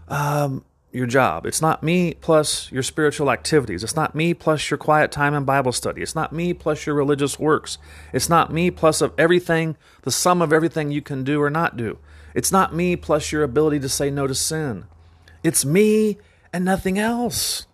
um, 0.09 0.63
your 0.91 1.07
job. 1.07 1.45
It's 1.45 1.61
not 1.61 1.81
me 1.81 2.13
plus 2.13 2.69
your 2.71 2.83
spiritual 2.83 3.31
activities. 3.31 3.83
It's 3.83 3.95
not 3.95 4.13
me 4.13 4.33
plus 4.33 4.69
your 4.69 4.77
quiet 4.77 5.11
time 5.11 5.33
in 5.33 5.45
Bible 5.45 5.71
study. 5.71 6.01
It's 6.01 6.15
not 6.15 6.33
me 6.33 6.53
plus 6.53 6.85
your 6.85 6.95
religious 6.95 7.39
works. 7.39 7.77
It's 8.13 8.29
not 8.29 8.51
me 8.51 8.69
plus 8.71 9.01
of 9.01 9.13
everything, 9.17 9.77
the 10.03 10.11
sum 10.11 10.41
of 10.41 10.51
everything 10.51 10.91
you 10.91 11.01
can 11.01 11.23
do 11.23 11.41
or 11.41 11.49
not 11.49 11.77
do. 11.77 11.97
It's 12.35 12.51
not 12.51 12.75
me 12.75 12.95
plus 12.97 13.31
your 13.31 13.43
ability 13.43 13.79
to 13.79 13.89
say 13.89 14.11
no 14.11 14.27
to 14.27 14.35
sin. 14.35 14.85
It's 15.41 15.63
me 15.63 16.17
and 16.51 16.65
nothing 16.65 16.99
else. 16.99 17.67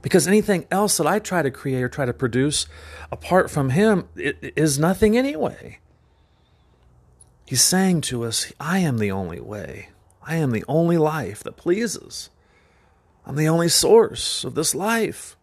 Because 0.00 0.26
anything 0.26 0.66
else 0.70 0.96
that 0.96 1.06
I 1.06 1.18
try 1.18 1.42
to 1.42 1.50
create 1.50 1.82
or 1.82 1.88
try 1.88 2.06
to 2.06 2.14
produce 2.14 2.66
apart 3.12 3.50
from 3.50 3.70
Him 3.70 4.08
is 4.16 4.78
nothing 4.78 5.16
anyway. 5.16 5.80
He's 7.48 7.62
saying 7.62 8.02
to 8.02 8.24
us, 8.24 8.52
I 8.60 8.80
am 8.80 8.98
the 8.98 9.10
only 9.10 9.40
way. 9.40 9.88
I 10.22 10.36
am 10.36 10.50
the 10.50 10.66
only 10.68 10.98
life 10.98 11.42
that 11.44 11.56
pleases. 11.56 12.28
I'm 13.24 13.36
the 13.36 13.48
only 13.48 13.70
source 13.70 14.44
of 14.44 14.54
this 14.54 14.74
life. 14.74 15.34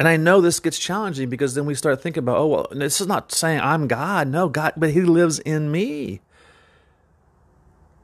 And 0.00 0.08
I 0.08 0.16
know 0.16 0.40
this 0.40 0.58
gets 0.58 0.80
challenging 0.80 1.30
because 1.30 1.54
then 1.54 1.64
we 1.64 1.76
start 1.76 2.02
thinking 2.02 2.24
about, 2.24 2.38
oh, 2.38 2.46
well, 2.48 2.66
this 2.72 3.00
is 3.00 3.06
not 3.06 3.30
saying 3.30 3.60
I'm 3.60 3.86
God. 3.86 4.26
No, 4.26 4.48
God, 4.48 4.72
but 4.76 4.90
He 4.90 5.02
lives 5.02 5.38
in 5.38 5.70
me. 5.70 6.22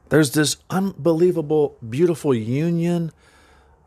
There's 0.07 0.31
this 0.31 0.55
unbelievable, 0.69 1.75
beautiful 1.89 2.33
union 2.33 3.11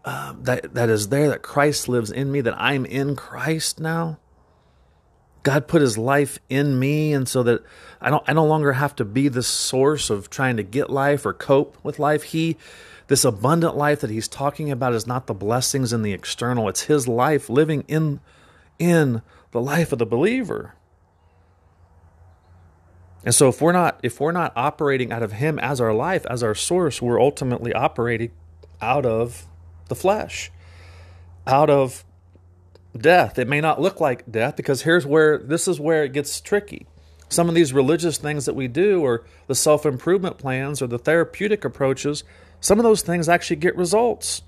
uh, 0.05 0.35
that, 0.43 0.75
that 0.75 0.91
is 0.91 1.09
there, 1.09 1.31
that 1.31 1.41
Christ 1.41 1.89
lives 1.89 2.11
in 2.11 2.31
me, 2.31 2.43
that 2.43 2.61
I'm 2.61 2.85
in 2.85 3.17
Christ 3.17 3.81
now. 3.81 4.19
God 5.43 5.67
put 5.67 5.83
his 5.83 5.99
life 5.99 6.39
in 6.49 6.79
me 6.79 7.13
and 7.13 7.29
so 7.29 7.43
that 7.43 7.63
I 8.01 8.11
don't 8.11 8.25
I 8.27 8.33
no 8.33 8.47
longer 8.47 8.75
have 8.75 8.95
to 8.97 9.05
be 9.05 9.29
the 9.29 9.43
source 9.43 10.11
of 10.11 10.31
trying 10.31 10.57
to 10.57 10.63
get 10.63 10.91
life 10.91 11.27
or 11.27 11.33
cope 11.33 11.77
with 11.83 11.99
life. 11.99 12.23
He 12.25 12.57
this 13.09 13.25
abundant 13.25 13.77
life 13.77 14.01
that 14.01 14.11
he's 14.11 14.29
talking 14.29 14.71
about 14.71 14.95
is 14.95 15.07
not 15.07 15.27
the 15.27 15.35
blessings 15.35 15.93
in 15.93 16.03
the 16.03 16.13
external. 16.13 16.69
It's 16.69 16.83
his 16.83 17.09
life 17.09 17.49
living 17.49 17.85
in 17.89 18.21
in 18.79 19.23
the 19.51 19.61
life 19.61 19.93
of 19.93 19.99
the 19.99 20.07
believer. 20.07 20.75
And 23.25 23.35
so 23.35 23.49
if 23.49 23.61
we're 23.61 23.73
not 23.73 24.01
if 24.03 24.21
we're 24.21 24.33
not 24.33 24.53
operating 24.57 25.13
out 25.13 25.23
of 25.23 25.33
him 25.33 25.59
as 25.59 25.81
our 25.81 25.95
life, 25.95 26.27
as 26.27 26.43
our 26.43 26.55
source, 26.55 27.03
we're 27.03 27.21
ultimately 27.21 27.73
operating 27.73 28.31
out 28.81 29.07
of 29.07 29.47
the 29.89 29.95
flesh, 29.95 30.51
out 31.47 31.71
of 31.71 32.05
death. 32.97 33.39
It 33.39 33.49
may 33.49 33.61
not 33.61 33.81
look 33.81 34.01
like 34.01 34.31
death 34.31 34.57
because 34.57 34.83
here's 34.83 35.07
where 35.07 35.39
this 35.39 35.67
is 35.67 35.81
where 35.81 36.05
it 36.05 36.13
gets 36.13 36.41
tricky. 36.41 36.87
Some 37.29 37.49
of 37.49 37.55
these 37.55 37.73
religious 37.73 38.19
things 38.19 38.45
that 38.45 38.55
we 38.55 38.69
do, 38.69 39.03
or 39.03 39.25
the 39.47 39.55
self 39.55 39.87
improvement 39.87 40.39
plans, 40.39 40.83
or 40.83 40.87
the 40.87 40.99
therapeutic 40.99 41.65
approaches, 41.65 42.25
some 42.61 42.79
of 42.79 42.85
those 42.85 43.03
things 43.03 43.29
actually 43.29 43.57
get 43.57 43.77
results. 43.77 44.43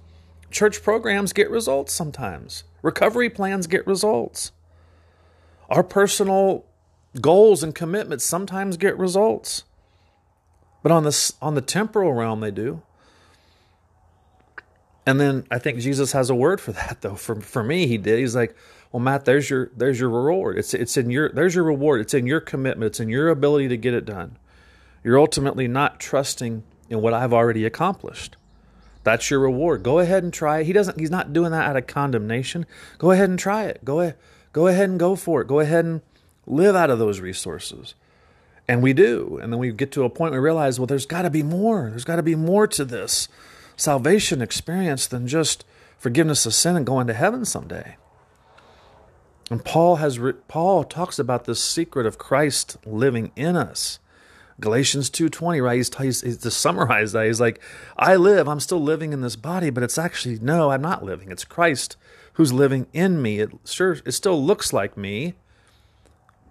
Church 0.50 0.82
programs 0.82 1.32
get 1.32 1.50
results 1.50 1.92
sometimes, 1.92 2.64
recovery 2.82 3.30
plans 3.30 3.66
get 3.66 3.86
results. 3.86 4.52
Our 5.70 5.82
personal 5.82 6.66
goals 7.20 7.62
and 7.62 7.74
commitments 7.74 8.24
sometimes 8.24 8.76
get 8.76 8.98
results. 8.98 9.64
But 10.82 10.92
on 10.92 11.04
the, 11.04 11.32
on 11.40 11.54
the 11.54 11.62
temporal 11.62 12.12
realm, 12.12 12.40
they 12.40 12.50
do. 12.50 12.82
And 15.06 15.20
then 15.20 15.46
I 15.50 15.58
think 15.58 15.80
Jesus 15.80 16.12
has 16.12 16.30
a 16.30 16.34
word 16.34 16.60
for 16.60 16.72
that 16.72 16.98
though. 17.02 17.14
For 17.14 17.40
for 17.40 17.62
me, 17.62 17.86
he 17.86 17.98
did. 17.98 18.18
He's 18.18 18.34
like, 18.34 18.56
"Well, 18.90 19.00
Matt, 19.00 19.24
there's 19.24 19.50
your 19.50 19.70
there's 19.76 20.00
your 20.00 20.08
reward. 20.08 20.58
It's 20.58 20.72
it's 20.72 20.96
in 20.96 21.10
your 21.10 21.30
there's 21.30 21.54
your 21.54 21.64
reward. 21.64 22.00
It's 22.00 22.14
in 22.14 22.26
your 22.26 22.40
commitment. 22.40 22.88
It's 22.88 23.00
in 23.00 23.08
your 23.08 23.28
ability 23.28 23.68
to 23.68 23.76
get 23.76 23.94
it 23.94 24.04
done. 24.04 24.38
You're 25.02 25.18
ultimately 25.18 25.68
not 25.68 26.00
trusting 26.00 26.62
in 26.88 27.02
what 27.02 27.12
I've 27.12 27.34
already 27.34 27.66
accomplished. 27.66 28.36
That's 29.02 29.30
your 29.30 29.40
reward. 29.40 29.82
Go 29.82 29.98
ahead 29.98 30.22
and 30.22 30.32
try 30.32 30.60
it. 30.60 30.66
He 30.66 30.72
doesn't. 30.72 30.98
He's 30.98 31.10
not 31.10 31.34
doing 31.34 31.50
that 31.50 31.68
out 31.68 31.76
of 31.76 31.86
condemnation. 31.86 32.64
Go 32.96 33.10
ahead 33.10 33.28
and 33.28 33.38
try 33.38 33.64
it. 33.64 33.84
Go 33.84 34.00
ahead. 34.00 34.16
Go 34.54 34.68
ahead 34.68 34.88
and 34.88 34.98
go 34.98 35.14
for 35.16 35.42
it. 35.42 35.48
Go 35.48 35.60
ahead 35.60 35.84
and 35.84 36.00
live 36.46 36.74
out 36.74 36.88
of 36.88 36.98
those 36.98 37.20
resources. 37.20 37.94
And 38.66 38.82
we 38.82 38.94
do. 38.94 39.38
And 39.42 39.52
then 39.52 39.60
we 39.60 39.72
get 39.72 39.92
to 39.92 40.04
a 40.04 40.08
point 40.08 40.32
where 40.32 40.40
we 40.40 40.44
realize, 40.44 40.80
well, 40.80 40.86
there's 40.86 41.04
got 41.04 41.22
to 41.22 41.30
be 41.30 41.42
more. 41.42 41.90
There's 41.90 42.04
got 42.04 42.16
to 42.16 42.22
be 42.22 42.34
more 42.34 42.66
to 42.68 42.84
this 42.84 43.28
salvation 43.76 44.42
experience 44.42 45.06
than 45.06 45.26
just 45.26 45.64
forgiveness 45.98 46.46
of 46.46 46.54
sin 46.54 46.76
and 46.76 46.86
going 46.86 47.06
to 47.06 47.14
heaven 47.14 47.44
someday. 47.44 47.96
And 49.50 49.64
Paul 49.64 49.96
has 49.96 50.18
Paul 50.48 50.84
talks 50.84 51.18
about 51.18 51.44
this 51.44 51.62
secret 51.62 52.06
of 52.06 52.18
Christ 52.18 52.76
living 52.86 53.30
in 53.36 53.56
us. 53.56 53.98
Galatians 54.60 55.10
2:20, 55.10 55.62
right? 55.62 55.76
He's, 55.76 55.96
he's, 55.96 56.20
he's 56.22 56.38
to 56.38 56.50
summarize 56.50 57.12
that. 57.12 57.26
He's 57.26 57.40
like, 57.40 57.60
I 57.98 58.16
live, 58.16 58.48
I'm 58.48 58.60
still 58.60 58.80
living 58.80 59.12
in 59.12 59.20
this 59.20 59.36
body, 59.36 59.70
but 59.70 59.82
it's 59.82 59.98
actually 59.98 60.38
no, 60.40 60.70
I'm 60.70 60.82
not 60.82 61.04
living. 61.04 61.30
It's 61.30 61.44
Christ 61.44 61.96
who's 62.34 62.52
living 62.52 62.86
in 62.92 63.20
me. 63.20 63.40
It 63.40 63.50
sure 63.64 63.98
it 64.04 64.12
still 64.12 64.42
looks 64.42 64.72
like 64.72 64.96
me, 64.96 65.34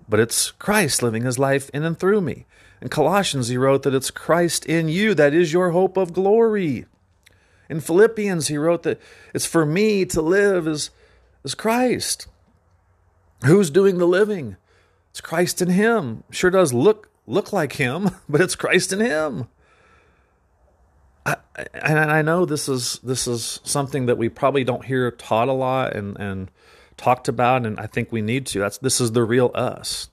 but 0.08 0.20
it's 0.20 0.52
Christ 0.52 1.02
living 1.02 1.24
his 1.24 1.40
life 1.40 1.70
in 1.74 1.84
and 1.84 1.98
through 1.98 2.22
me. 2.22 2.46
In 2.82 2.90
Colossians, 2.90 3.48
he 3.48 3.58
wrote 3.58 3.84
that 3.84 3.96
it's 3.96 4.12
Christ 4.12 4.66
in 4.66 4.90
you 4.90 5.14
that 5.14 5.34
is 5.34 5.54
your 5.54 5.72
hope 5.72 5.96
of 5.96 6.14
glory. 6.14 6.86
In 7.70 7.80
Philippians, 7.80 8.48
he 8.48 8.58
wrote 8.58 8.84
that 8.84 9.00
it's 9.34 9.46
for 9.46 9.66
me 9.66 10.06
to 10.06 10.22
live 10.22 10.68
as, 10.68 10.90
as 11.44 11.56
Christ. 11.56 12.28
Who's 13.46 13.70
doing 13.70 13.98
the 13.98 14.08
living? 14.08 14.58
It's 15.12 15.22
Christ 15.22 15.62
in 15.62 15.70
him. 15.70 16.24
Sure 16.32 16.50
does 16.50 16.74
look 16.74 17.10
look 17.26 17.54
like 17.54 17.74
him, 17.74 18.12
but 18.30 18.42
it's 18.42 18.56
Christ 18.56 18.92
in 18.92 19.00
him. 19.00 19.48
I, 21.26 21.38
and 21.74 22.00
I 22.00 22.22
know 22.22 22.46
this 22.46 22.68
is 22.68 23.00
this 23.04 23.28
is 23.28 23.60
something 23.64 24.08
that 24.08 24.18
we 24.18 24.30
probably 24.30 24.64
don't 24.64 24.86
hear 24.86 25.12
taught 25.12 25.48
a 25.48 25.54
lot 25.54 25.96
and, 25.96 26.18
and 26.20 26.52
talked 26.98 27.28
about, 27.28 27.66
and 27.66 27.80
I 27.80 27.86
think 27.86 28.12
we 28.12 28.22
need 28.22 28.46
to. 28.48 28.60
That's 28.60 28.78
this 28.78 29.00
is 29.00 29.12
the 29.12 29.24
real 29.24 29.52
us. 29.54 30.10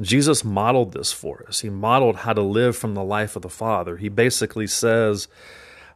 Jesus 0.00 0.44
modeled 0.44 0.92
this 0.92 1.12
for 1.12 1.44
us. 1.48 1.60
He 1.60 1.70
modeled 1.70 2.16
how 2.16 2.34
to 2.34 2.42
live 2.42 2.76
from 2.76 2.94
the 2.94 3.04
life 3.04 3.36
of 3.36 3.42
the 3.42 3.48
Father. 3.48 3.96
He 3.96 4.08
basically 4.08 4.66
says 4.66 5.28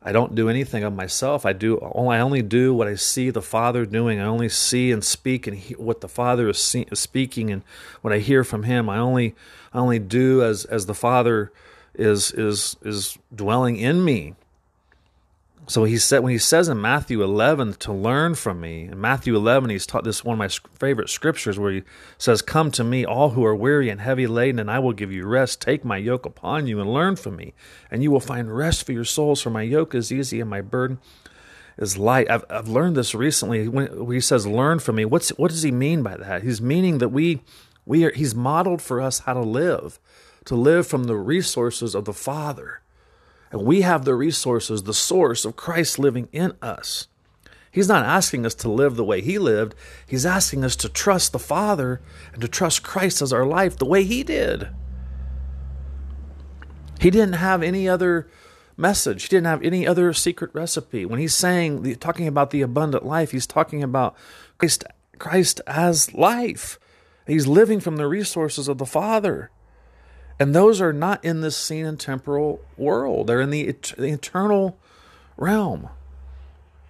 I 0.02 0.12
don't 0.12 0.34
do 0.34 0.48
anything 0.48 0.82
of 0.82 0.94
myself. 0.94 1.44
I 1.44 1.52
do. 1.52 1.78
I 1.78 2.20
only 2.20 2.40
do 2.40 2.72
what 2.72 2.88
I 2.88 2.94
see 2.94 3.28
the 3.28 3.42
Father 3.42 3.84
doing. 3.84 4.18
I 4.18 4.24
only 4.24 4.48
see 4.48 4.92
and 4.92 5.04
speak 5.04 5.46
and 5.46 5.60
what 5.76 6.00
the 6.00 6.08
Father 6.08 6.48
is, 6.48 6.58
see, 6.58 6.86
is 6.90 6.98
speaking 6.98 7.50
and 7.50 7.62
what 8.00 8.12
I 8.12 8.18
hear 8.18 8.42
from 8.42 8.62
Him. 8.62 8.88
I 8.88 8.98
only, 8.98 9.34
I 9.74 9.78
only 9.78 9.98
do 9.98 10.42
as 10.42 10.64
as 10.64 10.86
the 10.86 10.94
Father 10.94 11.52
is 11.94 12.32
is 12.32 12.76
is 12.82 13.18
dwelling 13.34 13.76
in 13.76 14.02
me. 14.02 14.34
So 15.66 15.84
he 15.84 15.98
said 15.98 16.20
when 16.20 16.32
he 16.32 16.38
says 16.38 16.68
in 16.68 16.80
Matthew 16.80 17.22
11 17.22 17.74
to 17.74 17.92
learn 17.92 18.34
from 18.34 18.60
me. 18.60 18.86
In 18.86 19.00
Matthew 19.00 19.36
11, 19.36 19.70
he's 19.70 19.86
taught 19.86 20.02
this 20.02 20.24
one 20.24 20.34
of 20.34 20.38
my 20.38 20.48
favorite 20.78 21.08
scriptures 21.08 21.58
where 21.58 21.70
he 21.72 21.82
says, 22.18 22.42
"Come 22.42 22.72
to 22.72 22.82
me, 22.82 23.04
all 23.04 23.30
who 23.30 23.44
are 23.44 23.54
weary 23.54 23.88
and 23.88 24.00
heavy 24.00 24.26
laden, 24.26 24.58
and 24.58 24.70
I 24.70 24.80
will 24.80 24.92
give 24.92 25.12
you 25.12 25.26
rest. 25.26 25.60
Take 25.60 25.84
my 25.84 25.96
yoke 25.96 26.26
upon 26.26 26.66
you 26.66 26.80
and 26.80 26.92
learn 26.92 27.14
from 27.14 27.36
me, 27.36 27.54
and 27.90 28.02
you 28.02 28.10
will 28.10 28.20
find 28.20 28.56
rest 28.56 28.84
for 28.84 28.92
your 28.92 29.04
souls. 29.04 29.40
For 29.40 29.50
my 29.50 29.62
yoke 29.62 29.94
is 29.94 30.10
easy 30.10 30.40
and 30.40 30.50
my 30.50 30.60
burden 30.60 30.98
is 31.78 31.96
light." 31.96 32.28
I've, 32.28 32.44
I've 32.50 32.68
learned 32.68 32.96
this 32.96 33.14
recently. 33.14 33.68
When 33.68 34.10
he 34.10 34.20
says, 34.20 34.46
"Learn 34.46 34.80
from 34.80 34.96
me," 34.96 35.04
what's 35.04 35.28
what 35.30 35.50
does 35.50 35.62
he 35.62 35.70
mean 35.70 36.02
by 36.02 36.16
that? 36.16 36.42
He's 36.42 36.60
meaning 36.60 36.98
that 36.98 37.10
we 37.10 37.42
we 37.86 38.04
are. 38.04 38.12
He's 38.12 38.34
modeled 38.34 38.82
for 38.82 39.00
us 39.00 39.20
how 39.20 39.34
to 39.34 39.40
live, 39.40 40.00
to 40.46 40.56
live 40.56 40.86
from 40.88 41.04
the 41.04 41.16
resources 41.16 41.94
of 41.94 42.06
the 42.06 42.12
Father 42.12 42.80
and 43.50 43.62
we 43.62 43.82
have 43.82 44.04
the 44.04 44.14
resources, 44.14 44.82
the 44.82 44.94
source 44.94 45.44
of 45.44 45.56
Christ 45.56 45.98
living 45.98 46.28
in 46.32 46.54
us. 46.62 47.08
He's 47.72 47.88
not 47.88 48.04
asking 48.04 48.44
us 48.44 48.54
to 48.56 48.70
live 48.70 48.96
the 48.96 49.04
way 49.04 49.20
He 49.20 49.38
lived. 49.38 49.74
He's 50.06 50.26
asking 50.26 50.64
us 50.64 50.74
to 50.76 50.88
trust 50.88 51.32
the 51.32 51.38
Father 51.38 52.00
and 52.32 52.42
to 52.42 52.48
trust 52.48 52.82
Christ 52.82 53.22
as 53.22 53.32
our 53.32 53.46
life 53.46 53.76
the 53.76 53.84
way 53.86 54.02
He 54.02 54.22
did. 54.22 54.68
He 57.00 57.10
didn't 57.10 57.34
have 57.34 57.62
any 57.62 57.88
other 57.88 58.28
message. 58.76 59.22
He 59.22 59.28
didn't 59.28 59.46
have 59.46 59.62
any 59.62 59.86
other 59.86 60.12
secret 60.12 60.50
recipe. 60.52 61.06
When 61.06 61.20
he's 61.20 61.34
saying, 61.34 61.94
talking 61.96 62.26
about 62.26 62.50
the 62.50 62.62
abundant 62.62 63.06
life, 63.06 63.30
he's 63.30 63.46
talking 63.46 63.82
about 63.82 64.16
Christ, 64.58 64.84
Christ 65.18 65.60
as 65.66 66.12
life. 66.12 66.78
He's 67.26 67.46
living 67.46 67.80
from 67.80 67.96
the 67.96 68.06
resources 68.06 68.68
of 68.68 68.78
the 68.78 68.86
Father. 68.86 69.50
And 70.40 70.54
those 70.54 70.80
are 70.80 70.94
not 70.94 71.22
in 71.22 71.42
this 71.42 71.56
seen 71.56 71.84
and 71.84 72.00
temporal 72.00 72.64
world. 72.78 73.26
They're 73.26 73.42
in 73.42 73.50
the, 73.50 73.76
the 73.98 74.08
eternal 74.08 74.78
realm. 75.36 75.90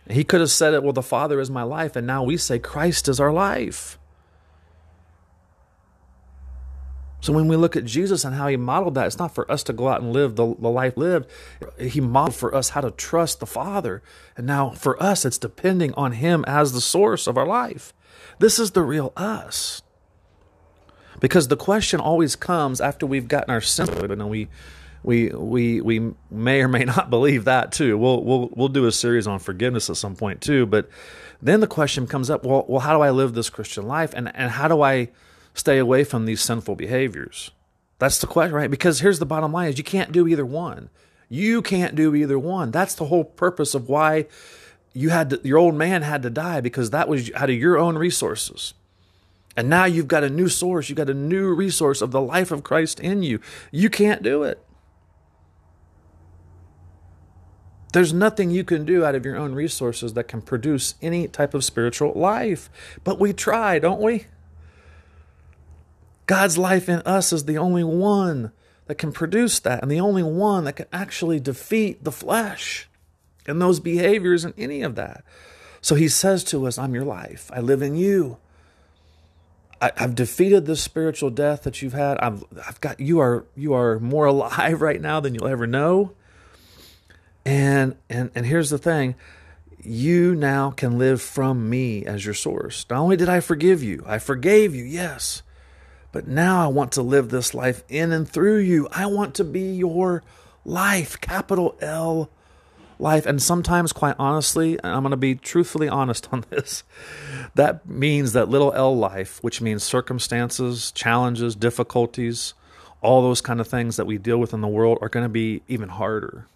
He 0.08 0.22
could 0.22 0.40
have 0.40 0.50
said 0.50 0.72
it, 0.72 0.84
well, 0.84 0.92
the 0.92 1.02
Father 1.02 1.40
is 1.40 1.50
my 1.50 1.64
life, 1.64 1.96
and 1.96 2.06
now 2.06 2.22
we 2.22 2.36
say 2.36 2.60
Christ 2.60 3.08
is 3.08 3.18
our 3.18 3.32
life. 3.32 3.98
So 7.20 7.32
when 7.32 7.48
we 7.48 7.56
look 7.56 7.76
at 7.76 7.84
Jesus 7.84 8.24
and 8.24 8.36
how 8.36 8.46
he 8.46 8.56
modeled 8.56 8.94
that, 8.94 9.06
it's 9.06 9.18
not 9.18 9.34
for 9.34 9.50
us 9.50 9.62
to 9.64 9.72
go 9.72 9.88
out 9.88 10.00
and 10.00 10.12
live 10.12 10.36
the, 10.36 10.54
the 10.58 10.70
life 10.70 10.96
lived. 10.96 11.28
He 11.78 12.00
modeled 12.00 12.36
for 12.36 12.54
us 12.54 12.70
how 12.70 12.80
to 12.80 12.92
trust 12.92 13.40
the 13.40 13.46
Father. 13.46 14.02
And 14.36 14.46
now 14.46 14.70
for 14.70 15.00
us, 15.02 15.24
it's 15.24 15.36
depending 15.38 15.92
on 15.94 16.12
him 16.12 16.44
as 16.46 16.72
the 16.72 16.80
source 16.80 17.26
of 17.26 17.36
our 17.36 17.46
life. 17.46 17.92
This 18.38 18.58
is 18.58 18.70
the 18.70 18.82
real 18.82 19.12
us. 19.16 19.82
Because 21.20 21.48
the 21.48 21.56
question 21.56 22.00
always 22.00 22.34
comes 22.36 22.80
after 22.80 23.06
we've 23.06 23.28
gotten 23.28 23.50
our 23.50 23.60
sin, 23.60 23.88
and 23.88 24.20
then 24.20 24.28
we 24.28 24.48
we 25.02 25.28
we 25.28 25.80
we 25.80 26.12
may 26.30 26.62
or 26.62 26.68
may 26.68 26.84
not 26.84 27.10
believe 27.10 27.44
that 27.44 27.72
too. 27.72 27.96
We'll 27.96 28.22
we'll 28.24 28.50
we'll 28.54 28.68
do 28.68 28.86
a 28.86 28.92
series 28.92 29.26
on 29.26 29.38
forgiveness 29.38 29.88
at 29.90 29.96
some 29.96 30.16
point 30.16 30.40
too. 30.40 30.66
But 30.66 30.88
then 31.40 31.60
the 31.60 31.66
question 31.66 32.06
comes 32.06 32.30
up: 32.30 32.44
Well, 32.44 32.64
well, 32.68 32.80
how 32.80 32.96
do 32.96 33.02
I 33.02 33.10
live 33.10 33.34
this 33.34 33.50
Christian 33.50 33.86
life, 33.86 34.12
and 34.14 34.34
and 34.34 34.50
how 34.52 34.68
do 34.68 34.82
I 34.82 35.10
stay 35.54 35.78
away 35.78 36.04
from 36.04 36.26
these 36.26 36.40
sinful 36.40 36.76
behaviors? 36.76 37.50
That's 37.98 38.18
the 38.18 38.26
question, 38.26 38.54
right? 38.54 38.70
Because 38.70 39.00
here's 39.00 39.18
the 39.18 39.26
bottom 39.26 39.52
line: 39.52 39.68
is 39.68 39.78
you 39.78 39.84
can't 39.84 40.12
do 40.12 40.26
either 40.26 40.46
one. 40.46 40.90
You 41.28 41.62
can't 41.62 41.94
do 41.94 42.14
either 42.14 42.38
one. 42.38 42.72
That's 42.72 42.94
the 42.94 43.06
whole 43.06 43.24
purpose 43.24 43.74
of 43.74 43.88
why 43.88 44.26
you 44.92 45.10
had 45.10 45.30
to, 45.30 45.40
your 45.44 45.58
old 45.58 45.74
man 45.74 46.02
had 46.02 46.22
to 46.22 46.30
die 46.30 46.60
because 46.60 46.90
that 46.90 47.08
was 47.08 47.30
out 47.34 47.50
of 47.50 47.56
your 47.56 47.78
own 47.78 47.96
resources. 47.96 48.74
And 49.56 49.68
now 49.68 49.84
you've 49.84 50.08
got 50.08 50.24
a 50.24 50.30
new 50.30 50.48
source, 50.48 50.88
you've 50.88 50.96
got 50.96 51.10
a 51.10 51.14
new 51.14 51.52
resource 51.52 52.00
of 52.00 52.12
the 52.12 52.20
life 52.20 52.50
of 52.50 52.62
Christ 52.62 53.00
in 53.00 53.22
you. 53.22 53.40
You 53.70 53.90
can't 53.90 54.22
do 54.22 54.42
it. 54.42 54.64
There's 57.92 58.12
nothing 58.12 58.50
you 58.50 58.62
can 58.62 58.84
do 58.84 59.04
out 59.04 59.16
of 59.16 59.24
your 59.24 59.36
own 59.36 59.52
resources 59.52 60.14
that 60.14 60.28
can 60.28 60.42
produce 60.42 60.94
any 61.02 61.26
type 61.26 61.54
of 61.54 61.64
spiritual 61.64 62.12
life. 62.14 62.70
But 63.02 63.18
we 63.18 63.32
try, 63.32 63.80
don't 63.80 64.00
we? 64.00 64.26
God's 66.26 66.56
life 66.56 66.88
in 66.88 67.00
us 67.00 67.32
is 67.32 67.46
the 67.46 67.58
only 67.58 67.82
one 67.82 68.52
that 68.86 68.94
can 68.98 69.10
produce 69.10 69.58
that 69.60 69.82
and 69.82 69.90
the 69.90 70.00
only 70.00 70.22
one 70.22 70.64
that 70.64 70.74
can 70.74 70.86
actually 70.92 71.40
defeat 71.40 72.04
the 72.04 72.12
flesh 72.12 72.88
and 73.46 73.60
those 73.60 73.80
behaviors 73.80 74.44
and 74.44 74.54
any 74.56 74.82
of 74.82 74.94
that. 74.94 75.24
So 75.80 75.96
he 75.96 76.06
says 76.06 76.44
to 76.44 76.66
us, 76.68 76.78
I'm 76.78 76.94
your 76.94 77.04
life. 77.04 77.50
I 77.52 77.60
live 77.60 77.82
in 77.82 77.96
you. 77.96 78.38
I, 79.80 79.92
have 79.96 80.14
defeated 80.14 80.66
the 80.66 80.76
spiritual 80.76 81.30
death 81.30 81.62
that 81.62 81.80
you've 81.80 81.92
had. 81.92 82.18
I've, 82.18 82.44
I've 82.66 82.80
got 82.80 83.00
you 83.00 83.20
are 83.20 83.44
you 83.56 83.74
are 83.74 83.98
more 83.98 84.26
alive 84.26 84.80
right 84.80 85.00
now 85.00 85.20
than 85.20 85.34
you'll 85.34 85.48
ever 85.48 85.66
know. 85.66 86.12
And 87.44 87.96
and 88.08 88.30
and 88.34 88.44
here's 88.44 88.70
the 88.70 88.78
thing, 88.78 89.14
you 89.82 90.34
now 90.34 90.70
can 90.70 90.98
live 90.98 91.22
from 91.22 91.70
me 91.70 92.04
as 92.04 92.24
your 92.24 92.34
source. 92.34 92.84
Not 92.90 93.00
only 93.00 93.16
did 93.16 93.28
I 93.28 93.40
forgive 93.40 93.82
you, 93.82 94.04
I 94.06 94.18
forgave 94.18 94.74
you, 94.74 94.84
yes. 94.84 95.42
But 96.12 96.26
now 96.26 96.64
I 96.64 96.66
want 96.66 96.92
to 96.92 97.02
live 97.02 97.28
this 97.28 97.54
life 97.54 97.84
in 97.88 98.12
and 98.12 98.28
through 98.28 98.58
you. 98.58 98.88
I 98.90 99.06
want 99.06 99.36
to 99.36 99.44
be 99.44 99.76
your 99.76 100.22
life, 100.64 101.20
capital 101.20 101.76
L 101.80 102.30
life. 103.00 103.26
And 103.26 103.42
sometimes, 103.42 103.92
quite 103.92 104.16
honestly, 104.18 104.78
I'm 104.84 105.02
going 105.02 105.10
to 105.10 105.16
be 105.16 105.34
truthfully 105.34 105.88
honest 105.88 106.28
on 106.32 106.44
this, 106.50 106.84
that 107.54 107.88
means 107.88 108.32
that 108.32 108.48
little 108.48 108.72
L 108.72 108.96
life, 108.96 109.42
which 109.42 109.60
means 109.60 109.82
circumstances, 109.82 110.92
challenges, 110.92 111.56
difficulties, 111.56 112.54
all 113.02 113.22
those 113.22 113.40
kind 113.40 113.60
of 113.60 113.68
things 113.68 113.96
that 113.96 114.06
we 114.06 114.18
deal 114.18 114.38
with 114.38 114.52
in 114.52 114.60
the 114.60 114.68
world 114.68 114.98
are 115.00 115.08
going 115.08 115.24
to 115.24 115.30
be 115.30 115.62
even 115.68 115.88
harder. 115.88 116.46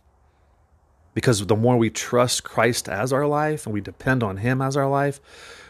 Because 1.15 1.47
the 1.47 1.57
more 1.57 1.77
we 1.77 1.91
trust 1.91 2.45
Christ 2.45 2.89
as 2.89 3.13
our 3.13 3.27
life 3.27 3.67
and 3.67 3.73
we 3.73 3.81
depend 3.81 4.23
on 4.23 4.39
Him 4.39 4.61
as 4.61 4.77
our 4.77 4.89
life, 4.89 5.21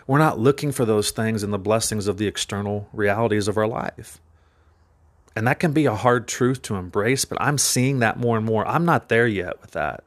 we're 0.07 0.19
not 0.19 0.39
looking 0.39 0.73
for 0.73 0.85
those 0.85 1.11
things 1.11 1.43
in 1.43 1.51
the 1.51 1.59
blessings 1.59 2.07
of 2.07 2.17
the 2.17 2.27
external 2.27 2.89
realities 2.93 3.49
of 3.49 3.57
our 3.57 3.67
life. 3.67 4.21
And 5.37 5.47
that 5.47 5.61
can 5.61 5.73
be 5.73 5.87
a 5.87 5.95
hard 5.95 6.29
truth 6.29 6.63
to 6.63 6.77
embrace, 6.77 7.25
but 7.25 7.41
I'm 7.41 7.59
seeing 7.59 7.99
that 7.99 8.19
more 8.19 8.37
and 8.37 8.47
more. 8.47 8.67
I'm 8.67 8.85
not 8.85 9.09
there 9.09 9.27
yet 9.27 9.61
with 9.61 9.73
that. 9.73 10.05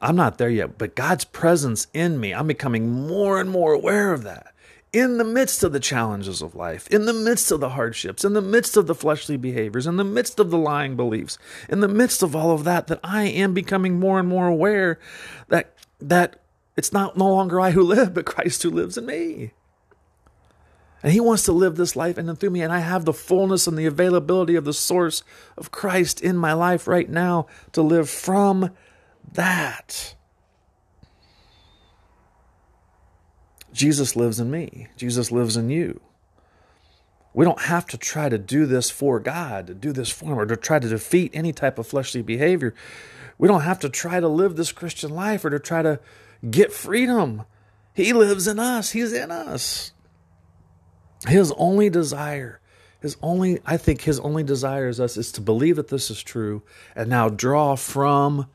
I'm 0.00 0.16
not 0.16 0.38
there 0.38 0.50
yet, 0.50 0.78
but 0.78 0.94
God's 0.94 1.24
presence 1.24 1.88
in 1.92 2.20
me, 2.20 2.32
I'm 2.32 2.46
becoming 2.46 3.06
more 3.06 3.40
and 3.40 3.50
more 3.50 3.72
aware 3.72 4.12
of 4.12 4.22
that. 4.24 4.54
In 4.92 5.18
the 5.18 5.24
midst 5.24 5.62
of 5.62 5.72
the 5.72 5.80
challenges 5.80 6.40
of 6.40 6.54
life, 6.54 6.88
in 6.88 7.04
the 7.04 7.12
midst 7.12 7.50
of 7.50 7.60
the 7.60 7.70
hardships, 7.70 8.24
in 8.24 8.32
the 8.32 8.40
midst 8.40 8.76
of 8.76 8.86
the 8.86 8.94
fleshly 8.94 9.36
behaviors, 9.36 9.86
in 9.86 9.96
the 9.96 10.04
midst 10.04 10.40
of 10.40 10.50
the 10.50 10.56
lying 10.56 10.96
beliefs, 10.96 11.36
in 11.68 11.80
the 11.80 11.88
midst 11.88 12.22
of 12.22 12.34
all 12.34 12.52
of 12.52 12.64
that, 12.64 12.86
that 12.86 13.00
I 13.04 13.24
am 13.24 13.52
becoming 13.52 14.00
more 14.00 14.18
and 14.18 14.28
more 14.28 14.46
aware 14.46 14.98
that 15.48 15.74
that 16.00 16.40
it's 16.76 16.92
not 16.92 17.18
no 17.18 17.28
longer 17.28 17.60
I 17.60 17.72
who 17.72 17.82
live, 17.82 18.14
but 18.14 18.24
Christ 18.24 18.62
who 18.62 18.70
lives 18.70 18.96
in 18.96 19.04
me. 19.04 19.52
And 21.02 21.12
he 21.12 21.20
wants 21.20 21.44
to 21.44 21.52
live 21.52 21.76
this 21.76 21.96
life 21.96 22.18
in 22.18 22.28
and 22.28 22.38
through 22.38 22.50
me. 22.50 22.62
And 22.62 22.72
I 22.72 22.80
have 22.80 23.04
the 23.04 23.12
fullness 23.12 23.66
and 23.66 23.76
the 23.76 23.86
availability 23.86 24.56
of 24.56 24.64
the 24.64 24.72
source 24.72 25.22
of 25.56 25.70
Christ 25.70 26.20
in 26.20 26.36
my 26.36 26.52
life 26.52 26.88
right 26.88 27.08
now 27.08 27.46
to 27.72 27.82
live 27.82 28.08
from 28.08 28.70
that. 29.32 30.14
Jesus 33.72 34.16
lives 34.16 34.40
in 34.40 34.50
me, 34.50 34.88
Jesus 34.96 35.30
lives 35.30 35.56
in 35.56 35.70
you. 35.70 36.00
We 37.34 37.44
don't 37.44 37.60
have 37.62 37.86
to 37.88 37.98
try 37.98 38.28
to 38.28 38.38
do 38.38 38.66
this 38.66 38.90
for 38.90 39.20
God, 39.20 39.68
to 39.68 39.74
do 39.74 39.92
this 39.92 40.10
for 40.10 40.26
Him, 40.26 40.38
or 40.38 40.46
to 40.46 40.56
try 40.56 40.78
to 40.78 40.88
defeat 40.88 41.30
any 41.34 41.52
type 41.52 41.78
of 41.78 41.86
fleshly 41.86 42.22
behavior. 42.22 42.74
We 43.36 43.46
don't 43.46 43.60
have 43.60 43.78
to 43.80 43.88
try 43.88 44.18
to 44.18 44.26
live 44.26 44.56
this 44.56 44.72
Christian 44.72 45.10
life 45.10 45.44
or 45.44 45.50
to 45.50 45.60
try 45.60 45.82
to 45.82 46.00
get 46.50 46.72
freedom. 46.72 47.44
He 47.94 48.12
lives 48.12 48.48
in 48.48 48.58
us, 48.58 48.90
He's 48.90 49.12
in 49.12 49.30
us. 49.30 49.92
His 51.26 51.52
only 51.56 51.90
desire, 51.90 52.60
his 53.00 53.16
only, 53.22 53.60
I 53.66 53.76
think 53.76 54.02
his 54.02 54.18
only 54.20 54.42
desire 54.42 54.88
is 54.88 55.00
us 55.00 55.16
is 55.16 55.32
to 55.32 55.40
believe 55.40 55.76
that 55.76 55.88
this 55.88 56.10
is 56.10 56.22
true 56.22 56.62
and 56.94 57.08
now 57.08 57.28
draw 57.28 57.76
from 57.76 58.46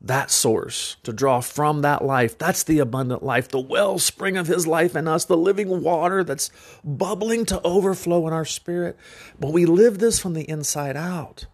that 0.00 0.30
source, 0.30 0.96
to 1.02 1.12
draw 1.12 1.40
from 1.40 1.82
that 1.82 2.04
life. 2.04 2.38
That's 2.38 2.62
the 2.62 2.78
abundant 2.78 3.22
life, 3.22 3.48
the 3.48 3.60
wellspring 3.60 4.36
of 4.36 4.46
His 4.46 4.66
life 4.66 4.94
in 4.94 5.08
us, 5.08 5.24
the 5.24 5.36
living 5.36 5.82
water 5.82 6.22
that's 6.22 6.50
bubbling 6.84 7.46
to 7.46 7.60
overflow 7.62 8.26
in 8.26 8.32
our 8.32 8.44
spirit. 8.44 8.96
But 9.40 9.52
we 9.52 9.66
live 9.66 9.98
this 9.98 10.18
from 10.18 10.34
the 10.34 10.48
inside 10.48 10.96
out. 10.96 11.46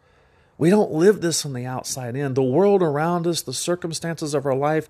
We 0.58 0.70
don't 0.70 0.92
live 0.92 1.20
this 1.20 1.42
from 1.42 1.54
the 1.54 1.66
outside 1.66 2.14
in. 2.14 2.34
The 2.34 2.42
world 2.42 2.82
around 2.82 3.26
us, 3.26 3.42
the 3.42 3.52
circumstances 3.52 4.34
of 4.34 4.44
our 4.44 4.54
life, 4.54 4.88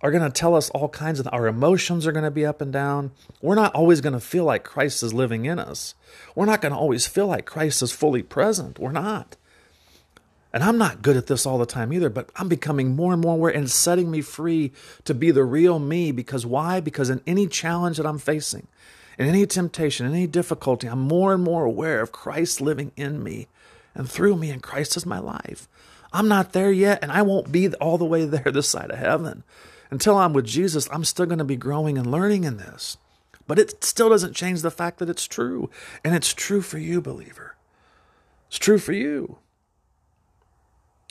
are 0.00 0.10
going 0.10 0.24
to 0.24 0.30
tell 0.30 0.56
us 0.56 0.68
all 0.70 0.88
kinds 0.88 1.20
of 1.20 1.28
our 1.32 1.46
emotions 1.46 2.06
are 2.06 2.12
going 2.12 2.24
to 2.24 2.30
be 2.30 2.44
up 2.44 2.60
and 2.60 2.72
down. 2.72 3.12
We're 3.40 3.54
not 3.54 3.74
always 3.74 4.00
going 4.00 4.14
to 4.14 4.20
feel 4.20 4.44
like 4.44 4.64
Christ 4.64 5.02
is 5.02 5.14
living 5.14 5.44
in 5.44 5.60
us. 5.60 5.94
We're 6.34 6.46
not 6.46 6.60
going 6.60 6.72
to 6.72 6.78
always 6.78 7.06
feel 7.06 7.28
like 7.28 7.46
Christ 7.46 7.82
is 7.82 7.92
fully 7.92 8.22
present. 8.22 8.80
We're 8.80 8.90
not. 8.90 9.36
And 10.52 10.62
I'm 10.62 10.76
not 10.76 11.02
good 11.02 11.16
at 11.16 11.28
this 11.28 11.46
all 11.46 11.58
the 11.58 11.66
time 11.66 11.92
either, 11.92 12.10
but 12.10 12.28
I'm 12.36 12.48
becoming 12.48 12.94
more 12.94 13.12
and 13.12 13.22
more 13.22 13.34
aware 13.34 13.54
and 13.54 13.70
setting 13.70 14.10
me 14.10 14.20
free 14.20 14.72
to 15.04 15.14
be 15.14 15.30
the 15.30 15.44
real 15.44 15.78
me. 15.78 16.12
Because 16.12 16.44
why? 16.44 16.80
Because 16.80 17.08
in 17.08 17.22
any 17.26 17.46
challenge 17.46 17.96
that 17.96 18.06
I'm 18.06 18.18
facing, 18.18 18.66
in 19.18 19.26
any 19.26 19.46
temptation, 19.46 20.06
any 20.06 20.26
difficulty, 20.26 20.86
I'm 20.86 21.00
more 21.00 21.32
and 21.32 21.42
more 21.42 21.64
aware 21.64 22.00
of 22.02 22.12
Christ 22.12 22.60
living 22.60 22.92
in 22.96 23.22
me 23.22 23.48
and 23.94 24.10
through 24.10 24.36
me, 24.36 24.50
and 24.50 24.62
Christ 24.62 24.96
is 24.96 25.06
my 25.06 25.18
life. 25.18 25.68
I'm 26.12 26.28
not 26.28 26.52
there 26.52 26.72
yet, 26.72 26.98
and 27.02 27.10
I 27.10 27.22
won't 27.22 27.52
be 27.52 27.72
all 27.74 27.98
the 27.98 28.04
way 28.04 28.24
there 28.24 28.50
this 28.52 28.68
side 28.68 28.90
of 28.90 28.98
heaven. 28.98 29.44
Until 29.90 30.16
I'm 30.16 30.32
with 30.32 30.46
Jesus, 30.46 30.88
I'm 30.90 31.04
still 31.04 31.26
going 31.26 31.38
to 31.38 31.44
be 31.44 31.56
growing 31.56 31.98
and 31.98 32.10
learning 32.10 32.44
in 32.44 32.56
this. 32.56 32.96
But 33.46 33.58
it 33.58 33.84
still 33.84 34.08
doesn't 34.08 34.34
change 34.34 34.62
the 34.62 34.70
fact 34.70 34.98
that 34.98 35.10
it's 35.10 35.26
true. 35.26 35.68
And 36.04 36.14
it's 36.14 36.32
true 36.32 36.62
for 36.62 36.78
you, 36.78 37.00
believer. 37.00 37.56
It's 38.48 38.58
true 38.58 38.78
for 38.78 38.92
you. 38.92 39.38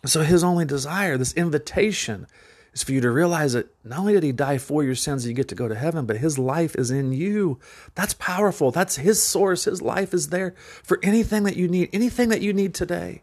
So 0.06 0.22
his 0.22 0.44
only 0.44 0.66
desire, 0.66 1.18
this 1.18 1.34
invitation, 1.34 2.28
is 2.74 2.84
for 2.84 2.92
you 2.92 3.02
to 3.02 3.12
realize 3.12 3.54
that 3.54 3.68
not 3.84 4.00
only 4.00 4.14
did 4.14 4.24
he 4.24 4.32
die 4.32 4.58
for 4.58 4.84
your 4.84 4.96
sins, 4.96 5.28
you 5.28 5.34
get 5.34 5.48
to 5.50 5.56
go 5.56 5.68
to 5.68 5.76
heaven, 5.76 6.06
but 6.06 6.18
his 6.18 6.40
life 6.40 6.76
is 6.76 6.90
in 6.90 7.12
you. 7.12 7.60
That's 7.96 8.14
powerful. 8.16 8.72
That's 8.72 8.96
his 8.96 9.22
source. 9.22 9.66
His 9.66 9.82
life 9.82 10.14
is 10.14 10.30
there 10.30 10.56
for 10.84 11.00
anything 11.04 11.44
that 11.44 11.56
you 11.56 11.68
need, 11.68 11.90
anything 11.94 12.30
that 12.30 12.42
you 12.42 12.54
need 12.54 12.74
today. 12.74 13.22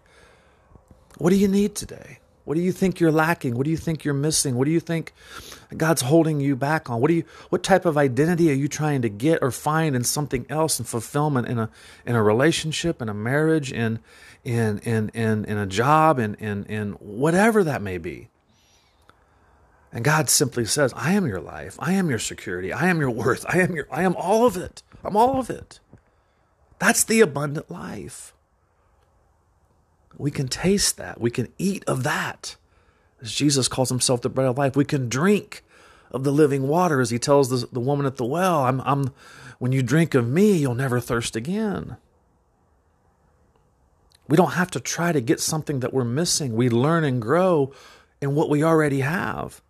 What 1.17 1.31
do 1.31 1.37
you 1.37 1.49
need 1.49 1.75
today? 1.75 2.21
What 2.49 2.55
do 2.55 2.63
you 2.63 2.73
think 2.73 2.99
you're 2.99 3.13
lacking? 3.13 3.59
What 3.59 3.65
do 3.65 3.71
you 3.71 3.77
think 3.77 4.05
you're 4.05 4.15
missing? 4.15 4.55
What 4.55 4.65
do 4.65 4.71
you 4.71 4.81
think 4.81 5.13
God's 5.77 6.01
holding 6.01 6.41
you 6.41 6.57
back 6.57 6.89
on? 6.89 6.99
What 6.99 7.09
do 7.09 7.15
you 7.15 7.25
what 7.51 7.63
type 7.63 7.85
of 7.85 7.99
identity 7.99 8.51
are 8.51 8.55
you 8.55 8.69
trying 8.69 9.03
to 9.03 9.11
get 9.11 9.41
or 9.43 9.51
find 9.51 9.95
in 9.95 10.03
something 10.03 10.47
else 10.49 10.79
and 10.79 10.89
fulfillment 10.89 11.47
in 11.47 11.59
a 11.59 11.69
in 12.07 12.17
a 12.17 12.23
relationship, 12.23 13.03
in 13.03 13.11
a 13.11 13.13
marriage, 13.13 13.71
in 13.71 13.99
in 14.45 14.79
in 14.79 15.11
in, 15.11 15.45
in 15.45 15.59
a 15.59 15.67
job, 15.67 16.19
in, 16.19 16.37
in 16.37 16.65
in 16.65 16.93
whatever 16.93 17.63
that 17.65 17.83
may 17.83 17.99
be? 17.99 18.31
And 19.93 20.03
God 20.03 20.31
simply 20.31 20.65
says, 20.65 20.95
I 20.97 21.13
am 21.13 21.27
your 21.27 21.43
life. 21.43 21.77
I 21.79 21.93
am 21.93 22.09
your 22.09 22.19
security. 22.19 22.73
I 22.73 22.87
am 22.87 22.99
your 22.99 23.11
worth. 23.11 23.45
I 23.47 23.59
am 23.59 23.77
your 23.77 23.87
I 23.91 24.05
am 24.05 24.17
all 24.17 24.47
of 24.47 24.57
it. 24.57 24.83
I'm 25.05 25.19
all 25.19 25.39
of 25.39 25.51
it. 25.51 25.81
That's 26.79 27.05
the 27.05 27.21
abundant 27.21 27.71
life. 27.71 28.33
We 30.19 30.31
can 30.31 30.49
taste 30.49 30.97
that. 30.99 31.21
We 31.21 31.31
can 31.31 31.49
eat 31.59 31.85
of 31.87 32.03
that. 32.03 32.57
As 33.23 33.33
Jesus 33.33 33.69
calls 33.69 33.89
himself 33.89 34.21
the 34.21 34.29
bread 34.29 34.49
of 34.49 34.59
life, 34.59 34.77
we 34.77 34.85
can 34.85 35.09
drink 35.09 35.65
of 36.11 36.25
the 36.25 36.33
living 36.33 36.69
water 36.69 37.01
as 37.01 37.11
he 37.11 37.19
tells 37.19 37.49
the, 37.51 37.69
the 37.73 37.81
woman 37.81 38.07
at 38.07 38.17
the 38.17 38.25
well, 38.25 38.65
I'm, 38.65 38.81
I'm, 38.83 39.13
when 39.59 39.73
you 39.73 39.83
drink 39.83 40.15
of 40.15 40.29
me, 40.29 40.53
you'll 40.53 40.75
never 40.75 41.01
thirst 41.01 41.37
again. 41.37 41.97
We 44.27 44.37
don't 44.37 44.53
have 44.53 44.71
to 44.73 44.81
try 44.81 45.13
to 45.13 45.21
get 45.21 45.41
something 45.41 45.81
that 45.81 45.95
we're 45.95 46.05
missing. 46.05 46.55
We 46.55 46.69
learn 46.69 47.05
and 47.05 47.21
grow 47.21 47.73
in 48.21 48.35
what 48.35 48.51
we 48.51 48.63
already 48.63 49.01
have. 49.01 49.63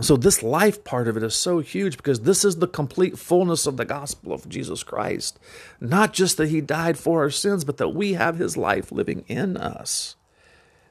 So, 0.00 0.16
this 0.16 0.44
life 0.44 0.84
part 0.84 1.08
of 1.08 1.16
it 1.16 1.24
is 1.24 1.34
so 1.34 1.58
huge 1.58 1.96
because 1.96 2.20
this 2.20 2.44
is 2.44 2.56
the 2.56 2.68
complete 2.68 3.18
fullness 3.18 3.66
of 3.66 3.76
the 3.76 3.84
gospel 3.84 4.32
of 4.32 4.48
Jesus 4.48 4.84
Christ. 4.84 5.40
Not 5.80 6.12
just 6.12 6.36
that 6.36 6.50
he 6.50 6.60
died 6.60 6.96
for 6.96 7.22
our 7.22 7.30
sins, 7.30 7.64
but 7.64 7.78
that 7.78 7.88
we 7.88 8.12
have 8.12 8.38
his 8.38 8.56
life 8.56 8.92
living 8.92 9.24
in 9.26 9.56
us. 9.56 10.14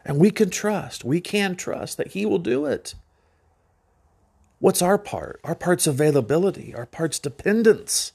And 0.03 0.19
we 0.19 0.29
can 0.29 0.49
trust, 0.49 1.05
we 1.05 1.21
can 1.21 1.55
trust 1.55 1.97
that 1.97 2.07
he 2.07 2.25
will 2.25 2.39
do 2.39 2.65
it. 2.65 2.95
What's 4.59 4.81
our 4.81 4.97
part? 4.97 5.39
Our 5.43 5.55
part's 5.55 5.87
availability, 5.87 6.75
our 6.75 6.85
part's 6.85 7.19
dependence, 7.19 8.11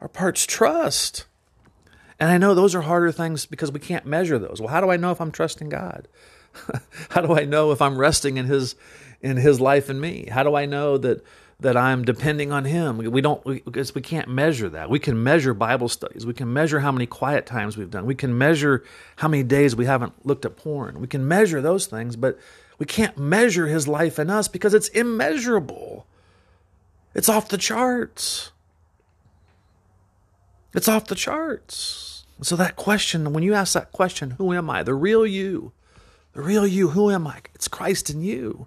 our 0.00 0.08
part's 0.08 0.44
trust. 0.44 1.26
And 2.18 2.30
I 2.30 2.38
know 2.38 2.54
those 2.54 2.74
are 2.74 2.82
harder 2.82 3.12
things 3.12 3.46
because 3.46 3.72
we 3.72 3.80
can't 3.80 4.06
measure 4.06 4.38
those. 4.38 4.60
Well, 4.60 4.70
how 4.70 4.80
do 4.80 4.90
I 4.90 4.96
know 4.96 5.12
if 5.12 5.20
I'm 5.20 5.32
trusting 5.32 5.70
God? 5.70 6.08
how 7.10 7.20
do 7.20 7.34
I 7.34 7.44
know 7.44 7.72
if 7.72 7.80
I'm 7.80 7.98
resting 7.98 8.36
in 8.36 8.46
his 8.46 8.74
in 9.20 9.36
his 9.36 9.60
life 9.60 9.88
and 9.88 10.00
me? 10.00 10.28
How 10.30 10.42
do 10.42 10.54
I 10.54 10.66
know 10.66 10.98
that 10.98 11.24
that 11.58 11.76
I'm 11.76 12.04
depending 12.04 12.52
on 12.52 12.64
him? 12.64 12.98
We 12.98 13.20
don't 13.20 13.44
we, 13.44 13.60
because 13.60 13.94
we 13.94 14.02
can't 14.02 14.28
measure 14.28 14.68
that. 14.68 14.90
We 14.90 14.98
can 14.98 15.22
measure 15.22 15.54
Bible 15.54 15.88
studies. 15.88 16.26
We 16.26 16.34
can 16.34 16.52
measure 16.52 16.80
how 16.80 16.92
many 16.92 17.06
quiet 17.06 17.46
times 17.46 17.76
we've 17.76 17.90
done. 17.90 18.06
We 18.06 18.14
can 18.14 18.36
measure 18.36 18.84
how 19.16 19.28
many 19.28 19.42
days 19.42 19.74
we 19.74 19.86
haven't 19.86 20.26
looked 20.26 20.44
at 20.44 20.56
porn. 20.56 21.00
We 21.00 21.06
can 21.06 21.26
measure 21.26 21.60
those 21.62 21.86
things, 21.86 22.16
but 22.16 22.38
we 22.78 22.86
can't 22.86 23.16
measure 23.16 23.66
his 23.66 23.88
life 23.88 24.18
in 24.18 24.28
us 24.28 24.48
because 24.48 24.74
it's 24.74 24.88
immeasurable. 24.88 26.06
It's 27.14 27.30
off 27.30 27.48
the 27.48 27.56
charts. 27.56 28.52
It's 30.74 30.88
off 30.88 31.06
the 31.06 31.14
charts. 31.14 32.24
So 32.42 32.54
that 32.56 32.76
question, 32.76 33.32
when 33.32 33.42
you 33.42 33.54
ask 33.54 33.72
that 33.72 33.92
question, 33.92 34.32
who 34.32 34.52
am 34.52 34.68
I? 34.68 34.82
The 34.82 34.92
real 34.92 35.26
you. 35.26 35.72
The 36.34 36.42
real 36.42 36.66
you, 36.66 36.90
who 36.90 37.10
am 37.10 37.26
I? 37.26 37.40
It's 37.54 37.66
Christ 37.66 38.10
in 38.10 38.20
you. 38.20 38.66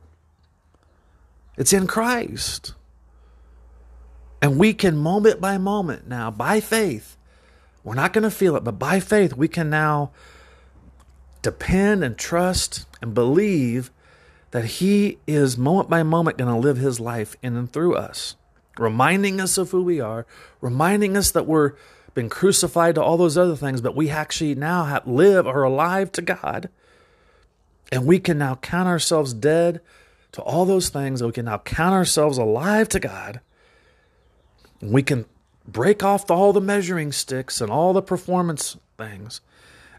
It's 1.60 1.74
in 1.74 1.86
Christ. 1.86 2.74
And 4.42 4.58
we 4.58 4.74
can 4.74 4.98
moment 4.98 5.42
by 5.42 5.58
moment 5.58 6.08
now, 6.08 6.32
by 6.32 6.62
faith, 6.62 7.18
we're 7.84 7.96
not 7.96 8.14
going 8.14 8.24
to 8.24 8.32
feel 8.32 8.56
it, 8.56 8.64
but 8.64 8.80
by 8.80 9.02
faith, 9.02 9.36
we 9.36 9.50
can 9.50 9.70
now 9.70 10.12
depend 11.42 12.04
and 12.04 12.18
trust 12.18 12.86
and 13.02 13.14
believe 13.14 13.92
that 14.52 14.66
He 14.66 15.20
is 15.28 15.58
moment 15.58 15.90
by 15.90 16.02
moment 16.02 16.38
going 16.38 16.52
to 16.52 16.60
live 16.60 16.78
His 16.78 17.02
life 17.02 17.36
in 17.44 17.58
and 17.58 17.72
through 17.72 17.96
us, 17.96 18.38
reminding 18.78 19.42
us 19.42 19.58
of 19.58 19.72
who 19.72 19.84
we 19.84 20.00
are, 20.00 20.26
reminding 20.62 21.18
us 21.18 21.32
that 21.32 21.46
we're 21.46 21.74
been 22.14 22.30
crucified 22.30 22.96
to 22.96 23.04
all 23.04 23.18
those 23.18 23.38
other 23.38 23.56
things, 23.56 23.82
but 23.82 23.96
we 23.96 24.10
actually 24.10 24.56
now 24.56 24.86
have, 24.86 25.06
live 25.06 25.46
or 25.46 25.64
alive 25.64 26.12
to 26.14 26.22
God. 26.22 26.70
And 27.92 28.06
we 28.06 28.20
can 28.20 28.38
now 28.38 28.56
count 28.56 28.88
ourselves 28.88 29.34
dead 29.34 29.82
to 30.34 30.42
all 30.42 30.66
those 30.66 30.90
things. 30.90 31.20
That 31.20 31.28
we 31.28 31.34
can 31.34 31.46
now 31.46 31.60
count 31.60 31.94
ourselves 31.94 32.38
alive 32.38 32.90
to 32.90 33.00
God. 33.00 33.42
We 34.82 35.04
can 35.04 35.26
break 35.68 36.04
off 36.04 36.30
all 36.32 36.54
the 36.54 36.62
measuring 36.62 37.12
sticks 37.12 37.62
and 37.62 37.72
all 37.72 37.94
the 37.94 38.02
performance 38.02 38.78
things. 38.98 39.42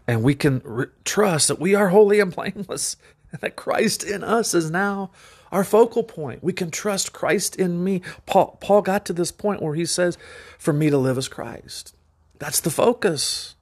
And 0.07 0.23
we 0.23 0.35
can 0.35 0.61
re- 0.63 0.87
trust 1.05 1.47
that 1.47 1.59
we 1.59 1.75
are 1.75 1.89
holy 1.89 2.19
and 2.19 2.35
blameless, 2.35 2.97
and 3.31 3.41
that 3.41 3.55
Christ 3.55 4.03
in 4.03 4.23
us 4.23 4.53
is 4.53 4.71
now 4.71 5.11
our 5.51 5.63
focal 5.63 6.03
point. 6.03 6.43
We 6.43 6.53
can 6.53 6.71
trust 6.71 7.13
Christ 7.13 7.55
in 7.55 7.83
me. 7.83 8.01
Paul, 8.25 8.57
Paul 8.61 8.81
got 8.81 9.05
to 9.05 9.13
this 9.13 9.31
point 9.31 9.61
where 9.61 9.75
he 9.75 9.85
says, 9.85 10.17
For 10.57 10.73
me 10.73 10.89
to 10.89 10.97
live 10.97 11.17
is 11.17 11.27
Christ. 11.27 11.95
That's 12.39 12.59
the 12.59 12.69
focus. 12.69 13.55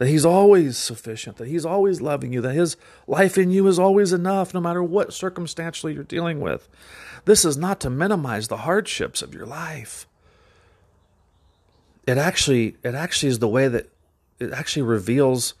That 0.00 0.08
He's 0.08 0.24
always 0.24 0.78
sufficient, 0.78 1.36
that 1.36 1.48
He's 1.48 1.66
always 1.66 2.00
loving 2.00 2.32
you, 2.32 2.40
that 2.40 2.54
His 2.54 2.78
life 3.06 3.36
in 3.36 3.50
you 3.50 3.66
is 3.66 3.78
always 3.78 4.14
enough, 4.14 4.54
no 4.54 4.60
matter 4.60 4.82
what 4.82 5.12
circumstantially 5.12 5.92
you're 5.92 6.04
dealing 6.04 6.40
with. 6.40 6.70
This 7.26 7.44
is 7.44 7.58
not 7.58 7.80
to 7.80 7.90
minimize 7.90 8.48
the 8.48 8.56
hardships 8.56 9.20
of 9.20 9.34
your 9.34 9.44
life. 9.44 10.06
It 12.06 12.16
actually, 12.16 12.78
it 12.82 12.94
actually 12.94 13.28
is 13.28 13.40
the 13.40 13.46
way 13.46 13.68
that 13.68 13.90
it 14.38 14.52
actually 14.52 14.84
reveals 14.84 15.52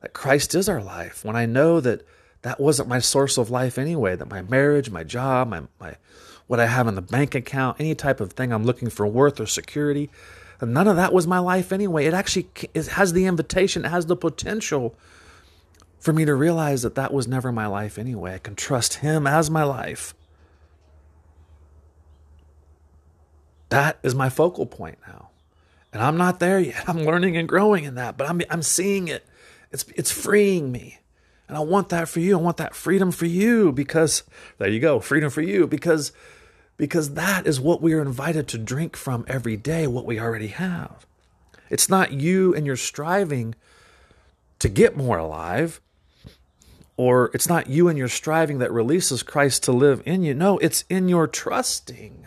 that 0.00 0.12
Christ 0.12 0.54
is 0.54 0.68
our 0.68 0.80
life. 0.80 1.24
When 1.24 1.34
I 1.34 1.46
know 1.46 1.80
that 1.80 2.06
that 2.42 2.60
wasn't 2.60 2.88
my 2.88 3.00
source 3.00 3.36
of 3.36 3.50
life 3.50 3.78
anyway, 3.78 4.14
that 4.14 4.30
my 4.30 4.42
marriage, 4.42 4.90
my 4.90 5.02
job, 5.02 5.48
my, 5.48 5.62
my 5.80 5.96
what 6.46 6.60
I 6.60 6.66
have 6.66 6.86
in 6.86 6.94
the 6.94 7.02
bank 7.02 7.34
account, 7.34 7.80
any 7.80 7.96
type 7.96 8.20
of 8.20 8.34
thing 8.34 8.52
I'm 8.52 8.64
looking 8.64 8.90
for 8.90 9.08
worth 9.08 9.40
or 9.40 9.46
security, 9.46 10.08
none 10.68 10.88
of 10.88 10.96
that 10.96 11.12
was 11.12 11.26
my 11.26 11.38
life 11.38 11.72
anyway. 11.72 12.06
It 12.06 12.14
actually 12.14 12.48
it 12.74 12.86
has 12.88 13.12
the 13.12 13.26
invitation, 13.26 13.84
it 13.84 13.88
has 13.88 14.06
the 14.06 14.16
potential 14.16 14.94
for 15.98 16.12
me 16.12 16.24
to 16.24 16.34
realize 16.34 16.82
that 16.82 16.96
that 16.96 17.12
was 17.12 17.28
never 17.28 17.52
my 17.52 17.66
life 17.66 17.98
anyway. 17.98 18.34
I 18.34 18.38
can 18.38 18.56
trust 18.56 18.94
Him 18.94 19.26
as 19.26 19.50
my 19.50 19.62
life. 19.62 20.14
That 23.68 23.98
is 24.02 24.14
my 24.14 24.28
focal 24.28 24.66
point 24.66 24.98
now. 25.06 25.30
And 25.92 26.02
I'm 26.02 26.16
not 26.16 26.40
there 26.40 26.58
yet. 26.58 26.84
I'm 26.88 27.04
learning 27.04 27.36
and 27.36 27.48
growing 27.48 27.84
in 27.84 27.94
that, 27.94 28.16
but 28.16 28.28
I'm, 28.28 28.40
I'm 28.50 28.62
seeing 28.62 29.08
it. 29.08 29.24
It's, 29.70 29.84
it's 29.96 30.10
freeing 30.10 30.70
me. 30.70 30.98
And 31.48 31.56
I 31.56 31.60
want 31.60 31.90
that 31.90 32.08
for 32.08 32.20
you. 32.20 32.38
I 32.38 32.40
want 32.40 32.56
that 32.56 32.74
freedom 32.74 33.12
for 33.12 33.26
you 33.26 33.72
because, 33.72 34.22
there 34.58 34.68
you 34.68 34.80
go, 34.80 35.00
freedom 35.00 35.30
for 35.30 35.42
you 35.42 35.66
because 35.66 36.12
because 36.82 37.14
that 37.14 37.46
is 37.46 37.60
what 37.60 37.80
we 37.80 37.92
are 37.92 38.02
invited 38.02 38.48
to 38.48 38.58
drink 38.58 38.96
from 38.96 39.24
every 39.28 39.56
day, 39.56 39.86
what 39.86 40.04
we 40.04 40.18
already 40.18 40.48
have. 40.48 41.06
It's 41.70 41.88
not 41.88 42.10
you 42.10 42.52
and 42.56 42.66
your 42.66 42.74
striving 42.74 43.54
to 44.58 44.68
get 44.68 44.96
more 44.96 45.16
alive, 45.16 45.80
or 46.96 47.30
it's 47.34 47.48
not 47.48 47.68
you 47.68 47.86
and 47.86 47.96
your 47.96 48.08
striving 48.08 48.58
that 48.58 48.72
releases 48.72 49.22
Christ 49.22 49.62
to 49.62 49.70
live 49.70 50.02
in 50.04 50.24
you. 50.24 50.34
No, 50.34 50.58
it's 50.58 50.82
in 50.88 51.08
your 51.08 51.28
trusting. 51.28 52.26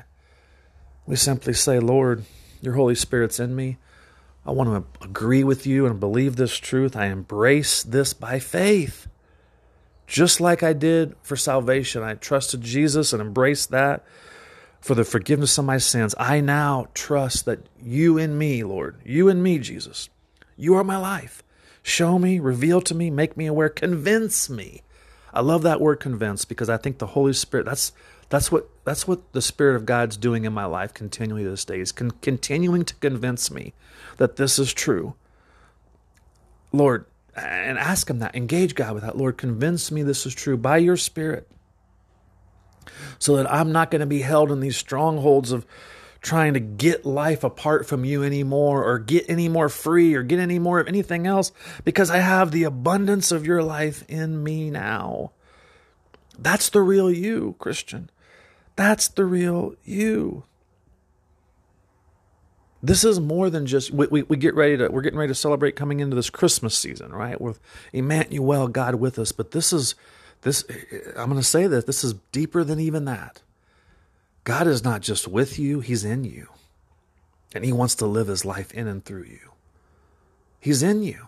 We 1.05 1.17
simply 1.17 1.51
say, 1.51 1.79
Lord, 1.79 2.23
your 2.61 2.75
Holy 2.75 2.95
Spirit's 2.95 3.41
in 3.41 3.57
me. 3.57 3.75
I 4.45 4.51
want 4.51 4.69
to 4.69 5.05
agree 5.05 5.43
with 5.43 5.67
you 5.67 5.85
and 5.85 5.99
believe 5.99 6.37
this 6.37 6.55
truth. 6.55 6.95
I 6.95 7.07
embrace 7.07 7.83
this 7.83 8.13
by 8.13 8.39
faith. 8.39 9.07
Just 10.07 10.39
like 10.39 10.63
I 10.63 10.71
did 10.71 11.13
for 11.23 11.35
salvation, 11.35 12.03
I 12.03 12.13
trusted 12.13 12.61
Jesus 12.61 13.11
and 13.11 13.21
embraced 13.21 13.69
that 13.71 14.05
for 14.85 14.93
the 14.93 15.03
forgiveness 15.03 15.57
of 15.57 15.65
my 15.65 15.79
sins. 15.79 16.13
I 16.15 16.41
now 16.41 16.85
trust 16.93 17.45
that 17.45 17.57
you 17.83 18.19
in 18.19 18.37
me, 18.37 18.63
Lord, 18.63 18.97
you 19.03 19.29
and 19.29 19.41
me, 19.41 19.57
Jesus, 19.57 20.09
you 20.57 20.75
are 20.75 20.83
my 20.83 20.95
life. 20.95 21.41
Show 21.81 22.19
me, 22.19 22.39
reveal 22.39 22.81
to 22.81 22.93
me, 22.93 23.09
make 23.09 23.35
me 23.35 23.47
aware, 23.47 23.67
convince 23.67 24.47
me. 24.47 24.83
I 25.33 25.41
love 25.41 25.63
that 25.63 25.81
word 25.81 25.99
convince 25.99 26.45
because 26.45 26.69
I 26.69 26.77
think 26.77 26.99
the 26.99 27.07
Holy 27.07 27.33
Spirit, 27.33 27.65
that's 27.65 27.93
that's 28.29 28.51
what 28.51 28.69
that's 28.83 29.07
what 29.07 29.33
the 29.33 29.41
Spirit 29.41 29.75
of 29.75 29.87
God's 29.87 30.17
doing 30.17 30.45
in 30.45 30.53
my 30.53 30.65
life 30.65 30.93
continually 30.93 31.43
this 31.43 31.65
day. 31.65 31.79
Is 31.79 31.91
con- 31.91 32.11
continuing 32.21 32.85
to 32.85 32.93
convince 32.95 33.49
me 33.49 33.73
that 34.17 34.35
this 34.35 34.59
is 34.59 34.71
true. 34.71 35.15
Lord, 36.71 37.05
and 37.35 37.79
ask 37.79 38.07
him 38.07 38.19
that. 38.19 38.35
Engage 38.35 38.75
God 38.75 38.93
with 38.93 39.03
that. 39.03 39.17
Lord, 39.17 39.37
convince 39.37 39.89
me 39.91 40.03
this 40.03 40.27
is 40.27 40.35
true 40.35 40.57
by 40.57 40.77
your 40.77 40.95
Spirit 40.95 41.49
so 43.19 43.35
that 43.37 43.51
I'm 43.51 43.71
not 43.71 43.91
going 43.91 44.01
to 44.01 44.05
be 44.05 44.21
held 44.21 44.51
in 44.51 44.59
these 44.59 44.77
strongholds 44.77 45.51
of 45.51 45.65
trying 46.25 46.55
to 46.55 46.59
get 46.59 47.05
life 47.05 47.43
apart 47.43 47.87
from 47.87 48.03
you 48.03 48.23
anymore 48.23 48.83
or 48.83 48.97
get 48.97 49.29
any 49.29 49.47
more 49.47 49.69
free 49.69 50.15
or 50.15 50.23
get 50.23 50.39
any 50.39 50.57
more 50.57 50.79
of 50.79 50.87
anything 50.87 51.27
else 51.27 51.51
because 51.83 52.09
I 52.09 52.17
have 52.17 52.51
the 52.51 52.63
abundance 52.63 53.31
of 53.31 53.45
your 53.45 53.61
life 53.61 54.03
in 54.07 54.43
me 54.43 54.71
now. 54.71 55.31
That's 56.37 56.69
the 56.69 56.81
real 56.81 57.11
you, 57.11 57.55
Christian. 57.59 58.09
That's 58.75 59.07
the 59.07 59.23
real 59.23 59.75
you. 59.83 60.43
This 62.81 63.03
is 63.03 63.19
more 63.19 63.49
than 63.49 63.65
just 63.65 63.91
we, 63.91 64.07
we, 64.07 64.23
we, 64.23 64.37
get 64.37 64.53
ready 64.53 64.77
to 64.77 64.89
we're 64.89 65.01
getting 65.01 65.17
ready 65.17 65.31
to 65.31 65.35
celebrate 65.35 65.75
coming 65.75 66.01
into 66.01 66.15
this 66.15 66.29
Christmas 66.29 66.77
season, 66.77 67.13
right? 67.13 67.39
With 67.39 67.59
Emmanuel, 67.93 68.67
God 68.67 68.95
with 68.95 69.17
us. 69.17 69.31
But 69.31 69.51
this 69.51 69.73
is 69.73 69.95
this, 70.41 70.63
eh, 70.69 70.73
eh, 70.91 70.97
I'm 71.17 71.29
going 71.29 71.41
to 71.41 71.43
say 71.43 71.67
that 71.67 71.87
this 71.87 72.03
is 72.03 72.13
deeper 72.31 72.63
than 72.63 72.79
even 72.79 73.05
that. 73.05 73.41
God 74.43 74.67
is 74.67 74.83
not 74.83 75.01
just 75.01 75.27
with 75.27 75.57
you, 75.57 75.79
He's 75.79 76.05
in 76.05 76.23
you. 76.23 76.49
And 77.53 77.65
He 77.65 77.71
wants 77.71 77.95
to 77.95 78.05
live 78.05 78.27
His 78.27 78.45
life 78.45 78.73
in 78.73 78.87
and 78.87 79.03
through 79.03 79.23
you. 79.23 79.51
He's 80.59 80.83
in 80.83 81.03
you. 81.03 81.27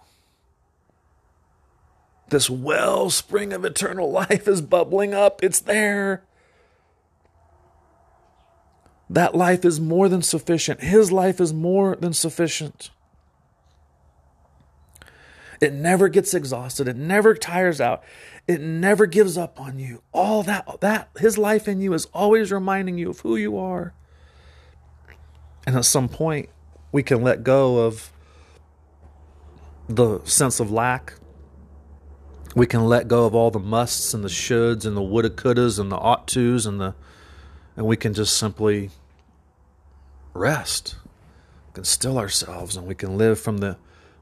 This 2.29 2.49
wellspring 2.49 3.53
of 3.53 3.65
eternal 3.65 4.11
life 4.23 4.47
is 4.47 4.61
bubbling 4.61 5.13
up, 5.13 5.43
it's 5.43 5.59
there. 5.59 6.23
That 9.09 9.35
life 9.35 9.63
is 9.63 9.79
more 9.79 10.09
than 10.09 10.21
sufficient. 10.21 10.81
His 10.81 11.11
life 11.11 11.39
is 11.39 11.53
more 11.53 11.95
than 11.95 12.13
sufficient. 12.13 12.89
It 15.59 15.73
never 15.73 16.07
gets 16.07 16.33
exhausted. 16.33 16.87
It 16.87 16.95
never 16.95 17.33
tires 17.33 17.81
out. 17.81 18.03
It 18.47 18.61
never 18.61 19.05
gives 19.05 19.37
up 19.37 19.59
on 19.59 19.79
you. 19.79 20.03
All 20.13 20.43
that 20.43 20.81
that 20.81 21.09
his 21.19 21.37
life 21.37 21.67
in 21.67 21.81
you 21.81 21.93
is 21.93 22.05
always 22.13 22.51
reminding 22.51 22.97
you 22.97 23.09
of 23.09 23.21
who 23.21 23.35
you 23.35 23.57
are. 23.57 23.93
And 25.65 25.75
at 25.75 25.85
some 25.85 26.07
point, 26.07 26.49
we 26.91 27.03
can 27.03 27.21
let 27.21 27.43
go 27.43 27.85
of 27.85 28.11
the 29.89 30.23
sense 30.23 30.59
of 30.59 30.71
lack. 30.71 31.15
We 32.55 32.65
can 32.65 32.85
let 32.85 33.07
go 33.07 33.25
of 33.25 33.35
all 33.35 33.51
the 33.51 33.59
musts 33.59 34.13
and 34.13 34.23
the 34.23 34.29
shoulds 34.29 34.85
and 34.85 34.95
the 34.95 35.01
woulda 35.01 35.29
couldas 35.29 35.79
and 35.79 35.91
the 35.91 35.97
ought 35.97 36.27
tos 36.27 36.65
and 36.65 36.79
the 36.79 36.95
and 37.75 37.85
we 37.85 37.95
can 37.95 38.13
just 38.13 38.35
simply 38.35 38.89
rest. 40.33 40.95
We 41.67 41.73
can 41.73 41.83
still 41.83 42.17
ourselves 42.17 42.75
and 42.75 42.87
we 42.87 42.95
can 42.95 43.17
live 43.17 43.39
from 43.39 43.59
the 43.59 43.77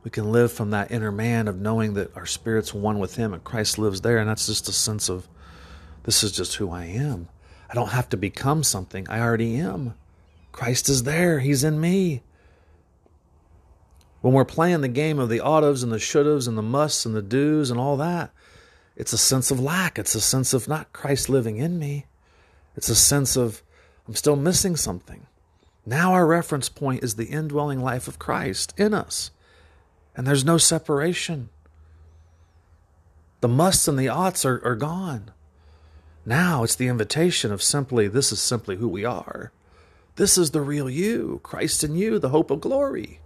we 0.05 0.11
can 0.11 0.31
live 0.31 0.51
from 0.51 0.69
that 0.69 0.91
inner 0.91 1.11
man 1.11 1.47
of 1.47 1.59
knowing 1.59 1.95
that 1.95 2.15
our 2.15 2.27
spirit's 2.27 2.75
one 2.75 2.99
with 2.99 3.15
him 3.15 3.33
and 3.33 3.43
Christ 3.43 3.79
lives 3.79 4.01
there 4.01 4.19
and 4.19 4.29
that's 4.29 4.45
just 4.45 4.69
a 4.69 4.71
sense 4.71 5.09
of 5.09 5.27
this 6.03 6.23
is 6.23 6.31
just 6.31 6.57
who 6.57 6.69
I 6.69 6.85
am. 6.85 7.27
I 7.67 7.73
don't 7.73 7.89
have 7.89 8.09
to 8.09 8.17
become 8.17 8.61
something. 8.61 9.07
I 9.09 9.19
already 9.19 9.55
am. 9.55 9.95
Christ 10.51 10.89
is 10.89 11.03
there. 11.03 11.39
He's 11.39 11.63
in 11.63 11.81
me. 11.81 12.21
When 14.21 14.35
we're 14.35 14.45
playing 14.45 14.81
the 14.81 14.87
game 14.87 15.17
of 15.17 15.27
the 15.27 15.39
oughtas 15.39 15.81
and 15.81 15.91
the 15.91 15.97
shouldas 15.97 16.47
and 16.47 16.55
the 16.55 16.61
musts 16.61 17.07
and 17.07 17.15
the 17.15 17.23
do's 17.23 17.71
and 17.71 17.79
all 17.79 17.97
that, 17.97 18.29
it's 18.95 19.11
a 19.11 19.17
sense 19.17 19.49
of 19.49 19.59
lack. 19.59 19.97
It's 19.97 20.13
a 20.13 20.21
sense 20.21 20.53
of 20.53 20.67
not 20.67 20.93
Christ 20.93 21.29
living 21.29 21.57
in 21.57 21.79
me. 21.79 22.05
It's 22.75 22.89
a 22.89 22.95
sense 22.95 23.35
of 23.35 23.63
I'm 24.07 24.13
still 24.13 24.35
missing 24.35 24.75
something. 24.75 25.25
Now 25.83 26.13
our 26.13 26.27
reference 26.27 26.69
point 26.69 27.03
is 27.03 27.15
the 27.15 27.25
indwelling 27.25 27.81
life 27.81 28.07
of 28.07 28.19
Christ 28.19 28.71
in 28.77 28.93
us. 28.93 29.31
And 30.15 30.25
there's 30.25 30.45
no 30.45 30.57
separation. 30.57 31.49
The 33.41 33.47
musts 33.47 33.87
and 33.87 33.99
the 33.99 34.09
oughts 34.09 34.45
are, 34.45 34.61
are 34.65 34.75
gone. 34.75 35.31
Now 36.25 36.63
it's 36.63 36.75
the 36.75 36.87
invitation 36.87 37.51
of 37.51 37.61
simply, 37.61 38.07
this 38.07 38.31
is 38.31 38.39
simply 38.39 38.77
who 38.77 38.87
we 38.87 39.05
are. 39.05 39.51
This 40.15 40.37
is 40.37 40.51
the 40.51 40.61
real 40.61 40.89
you, 40.89 41.41
Christ 41.43 41.83
in 41.83 41.95
you, 41.95 42.17
the 42.17 42.29
hope 42.29 42.49
of 42.49 42.61
glory. 42.61 43.19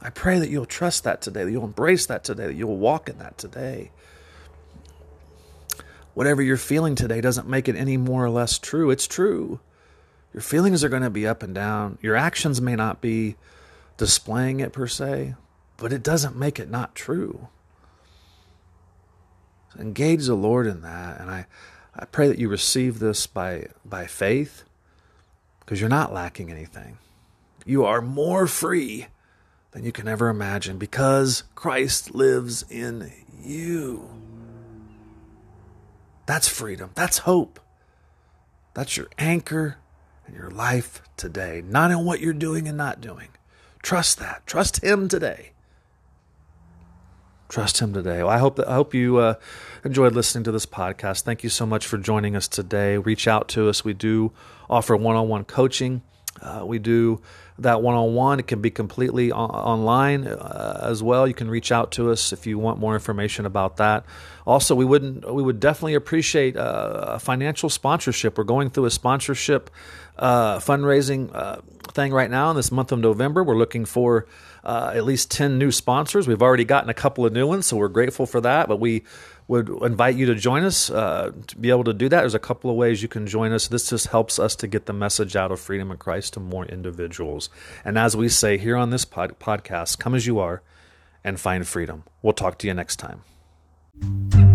I 0.00 0.08
pray 0.10 0.38
that 0.38 0.48
you'll 0.48 0.66
trust 0.66 1.04
that 1.04 1.20
today, 1.20 1.44
that 1.44 1.50
you'll 1.50 1.64
embrace 1.64 2.06
that 2.06 2.24
today, 2.24 2.46
that 2.46 2.54
you'll 2.54 2.78
walk 2.78 3.08
in 3.08 3.18
that 3.18 3.36
today. 3.36 3.90
Whatever 6.14 6.42
you're 6.42 6.56
feeling 6.56 6.94
today 6.94 7.20
doesn't 7.20 7.48
make 7.48 7.68
it 7.68 7.76
any 7.76 7.96
more 7.96 8.24
or 8.24 8.30
less 8.30 8.58
true. 8.58 8.90
It's 8.90 9.06
true. 9.06 9.60
Your 10.32 10.40
feelings 10.40 10.82
are 10.82 10.88
going 10.88 11.02
to 11.02 11.10
be 11.10 11.26
up 11.26 11.42
and 11.42 11.54
down. 11.54 11.98
Your 12.00 12.16
actions 12.16 12.60
may 12.60 12.76
not 12.76 13.00
be 13.00 13.36
displaying 13.96 14.60
it 14.60 14.72
per 14.72 14.86
se, 14.86 15.34
but 15.80 15.92
it 15.92 16.02
doesn't 16.02 16.36
make 16.36 16.60
it 16.60 16.70
not 16.70 16.94
true. 16.94 17.48
So 19.72 19.80
engage 19.80 20.26
the 20.26 20.34
Lord 20.34 20.66
in 20.66 20.82
that. 20.82 21.18
And 21.18 21.30
I, 21.30 21.46
I 21.96 22.04
pray 22.04 22.28
that 22.28 22.38
you 22.38 22.48
receive 22.48 22.98
this 22.98 23.26
by, 23.26 23.68
by 23.84 24.06
faith 24.06 24.64
because 25.60 25.80
you're 25.80 25.88
not 25.88 26.12
lacking 26.12 26.50
anything. 26.50 26.98
You 27.64 27.84
are 27.84 28.02
more 28.02 28.46
free 28.46 29.06
than 29.70 29.84
you 29.84 29.90
can 29.90 30.06
ever 30.06 30.28
imagine 30.28 30.76
because 30.76 31.44
Christ 31.54 32.14
lives 32.14 32.64
in 32.68 33.10
you. 33.42 34.08
That's 36.26 36.48
freedom. 36.48 36.90
That's 36.94 37.18
hope. 37.18 37.58
That's 38.74 38.96
your 38.96 39.08
anchor 39.18 39.78
in 40.28 40.34
your 40.34 40.50
life 40.50 41.00
today, 41.16 41.62
not 41.66 41.90
in 41.90 42.04
what 42.04 42.20
you're 42.20 42.32
doing 42.34 42.68
and 42.68 42.76
not 42.76 43.00
doing. 43.00 43.28
Trust 43.82 44.18
that. 44.18 44.46
Trust 44.46 44.84
Him 44.84 45.08
today. 45.08 45.52
Trust 47.50 47.80
Him 47.80 47.92
today. 47.92 48.18
Well, 48.22 48.28
I 48.28 48.38
hope 48.38 48.56
that 48.56 48.68
I 48.68 48.74
hope 48.74 48.94
you 48.94 49.18
uh, 49.18 49.34
enjoyed 49.84 50.14
listening 50.14 50.44
to 50.44 50.52
this 50.52 50.66
podcast. 50.66 51.22
Thank 51.22 51.42
you 51.42 51.50
so 51.50 51.66
much 51.66 51.84
for 51.84 51.98
joining 51.98 52.36
us 52.36 52.46
today. 52.46 52.96
Reach 52.96 53.26
out 53.26 53.48
to 53.48 53.68
us. 53.68 53.84
We 53.84 53.92
do 53.92 54.32
offer 54.70 54.94
one-on-one 54.96 55.44
coaching. 55.44 56.02
Uh, 56.40 56.62
we 56.64 56.78
do 56.78 57.20
that 57.58 57.82
one 57.82 57.96
on 57.96 58.14
one. 58.14 58.38
It 58.38 58.46
can 58.46 58.60
be 58.60 58.70
completely 58.70 59.32
on- 59.32 59.50
online 59.50 60.28
uh, 60.28 60.80
as 60.82 61.02
well. 61.02 61.26
You 61.26 61.34
can 61.34 61.50
reach 61.50 61.72
out 61.72 61.90
to 61.92 62.12
us 62.12 62.32
if 62.32 62.46
you 62.46 62.56
want 62.56 62.78
more 62.78 62.94
information 62.94 63.44
about 63.46 63.78
that. 63.78 64.04
Also, 64.46 64.76
we 64.76 64.84
wouldn't 64.84 65.30
we 65.30 65.42
would 65.42 65.58
definitely 65.58 65.94
appreciate 65.94 66.56
uh, 66.56 67.04
a 67.08 67.18
financial 67.18 67.68
sponsorship. 67.68 68.38
We're 68.38 68.44
going 68.44 68.70
through 68.70 68.86
a 68.86 68.90
sponsorship 68.90 69.70
uh, 70.18 70.60
fundraising 70.60 71.34
uh, 71.34 71.56
thing 71.88 72.12
right 72.12 72.30
now 72.30 72.50
in 72.50 72.56
this 72.56 72.70
month 72.70 72.92
of 72.92 73.00
November. 73.00 73.42
We're 73.42 73.58
looking 73.58 73.84
for 73.84 74.26
uh, 74.64 74.92
at 74.94 75.04
least 75.04 75.30
10 75.30 75.58
new 75.58 75.70
sponsors. 75.70 76.28
We've 76.28 76.42
already 76.42 76.64
gotten 76.64 76.90
a 76.90 76.94
couple 76.94 77.24
of 77.26 77.32
new 77.32 77.46
ones, 77.46 77.66
so 77.66 77.76
we're 77.76 77.88
grateful 77.88 78.26
for 78.26 78.40
that. 78.40 78.68
But 78.68 78.80
we 78.80 79.04
would 79.48 79.68
invite 79.82 80.14
you 80.14 80.26
to 80.26 80.34
join 80.34 80.62
us 80.62 80.90
uh, 80.90 81.32
to 81.48 81.56
be 81.56 81.70
able 81.70 81.84
to 81.84 81.92
do 81.92 82.08
that. 82.08 82.20
There's 82.20 82.34
a 82.34 82.38
couple 82.38 82.70
of 82.70 82.76
ways 82.76 83.02
you 83.02 83.08
can 83.08 83.26
join 83.26 83.52
us. 83.52 83.68
This 83.68 83.90
just 83.90 84.08
helps 84.08 84.38
us 84.38 84.54
to 84.56 84.66
get 84.68 84.86
the 84.86 84.92
message 84.92 85.34
out 85.34 85.50
of 85.50 85.58
freedom 85.58 85.90
in 85.90 85.96
Christ 85.96 86.34
to 86.34 86.40
more 86.40 86.64
individuals. 86.66 87.50
And 87.84 87.98
as 87.98 88.16
we 88.16 88.28
say 88.28 88.58
here 88.58 88.76
on 88.76 88.90
this 88.90 89.04
pod- 89.04 89.40
podcast, 89.40 89.98
come 89.98 90.14
as 90.14 90.26
you 90.26 90.38
are 90.38 90.62
and 91.24 91.38
find 91.40 91.66
freedom. 91.66 92.04
We'll 92.22 92.32
talk 92.32 92.58
to 92.58 92.66
you 92.66 92.74
next 92.74 92.96
time. 92.96 94.49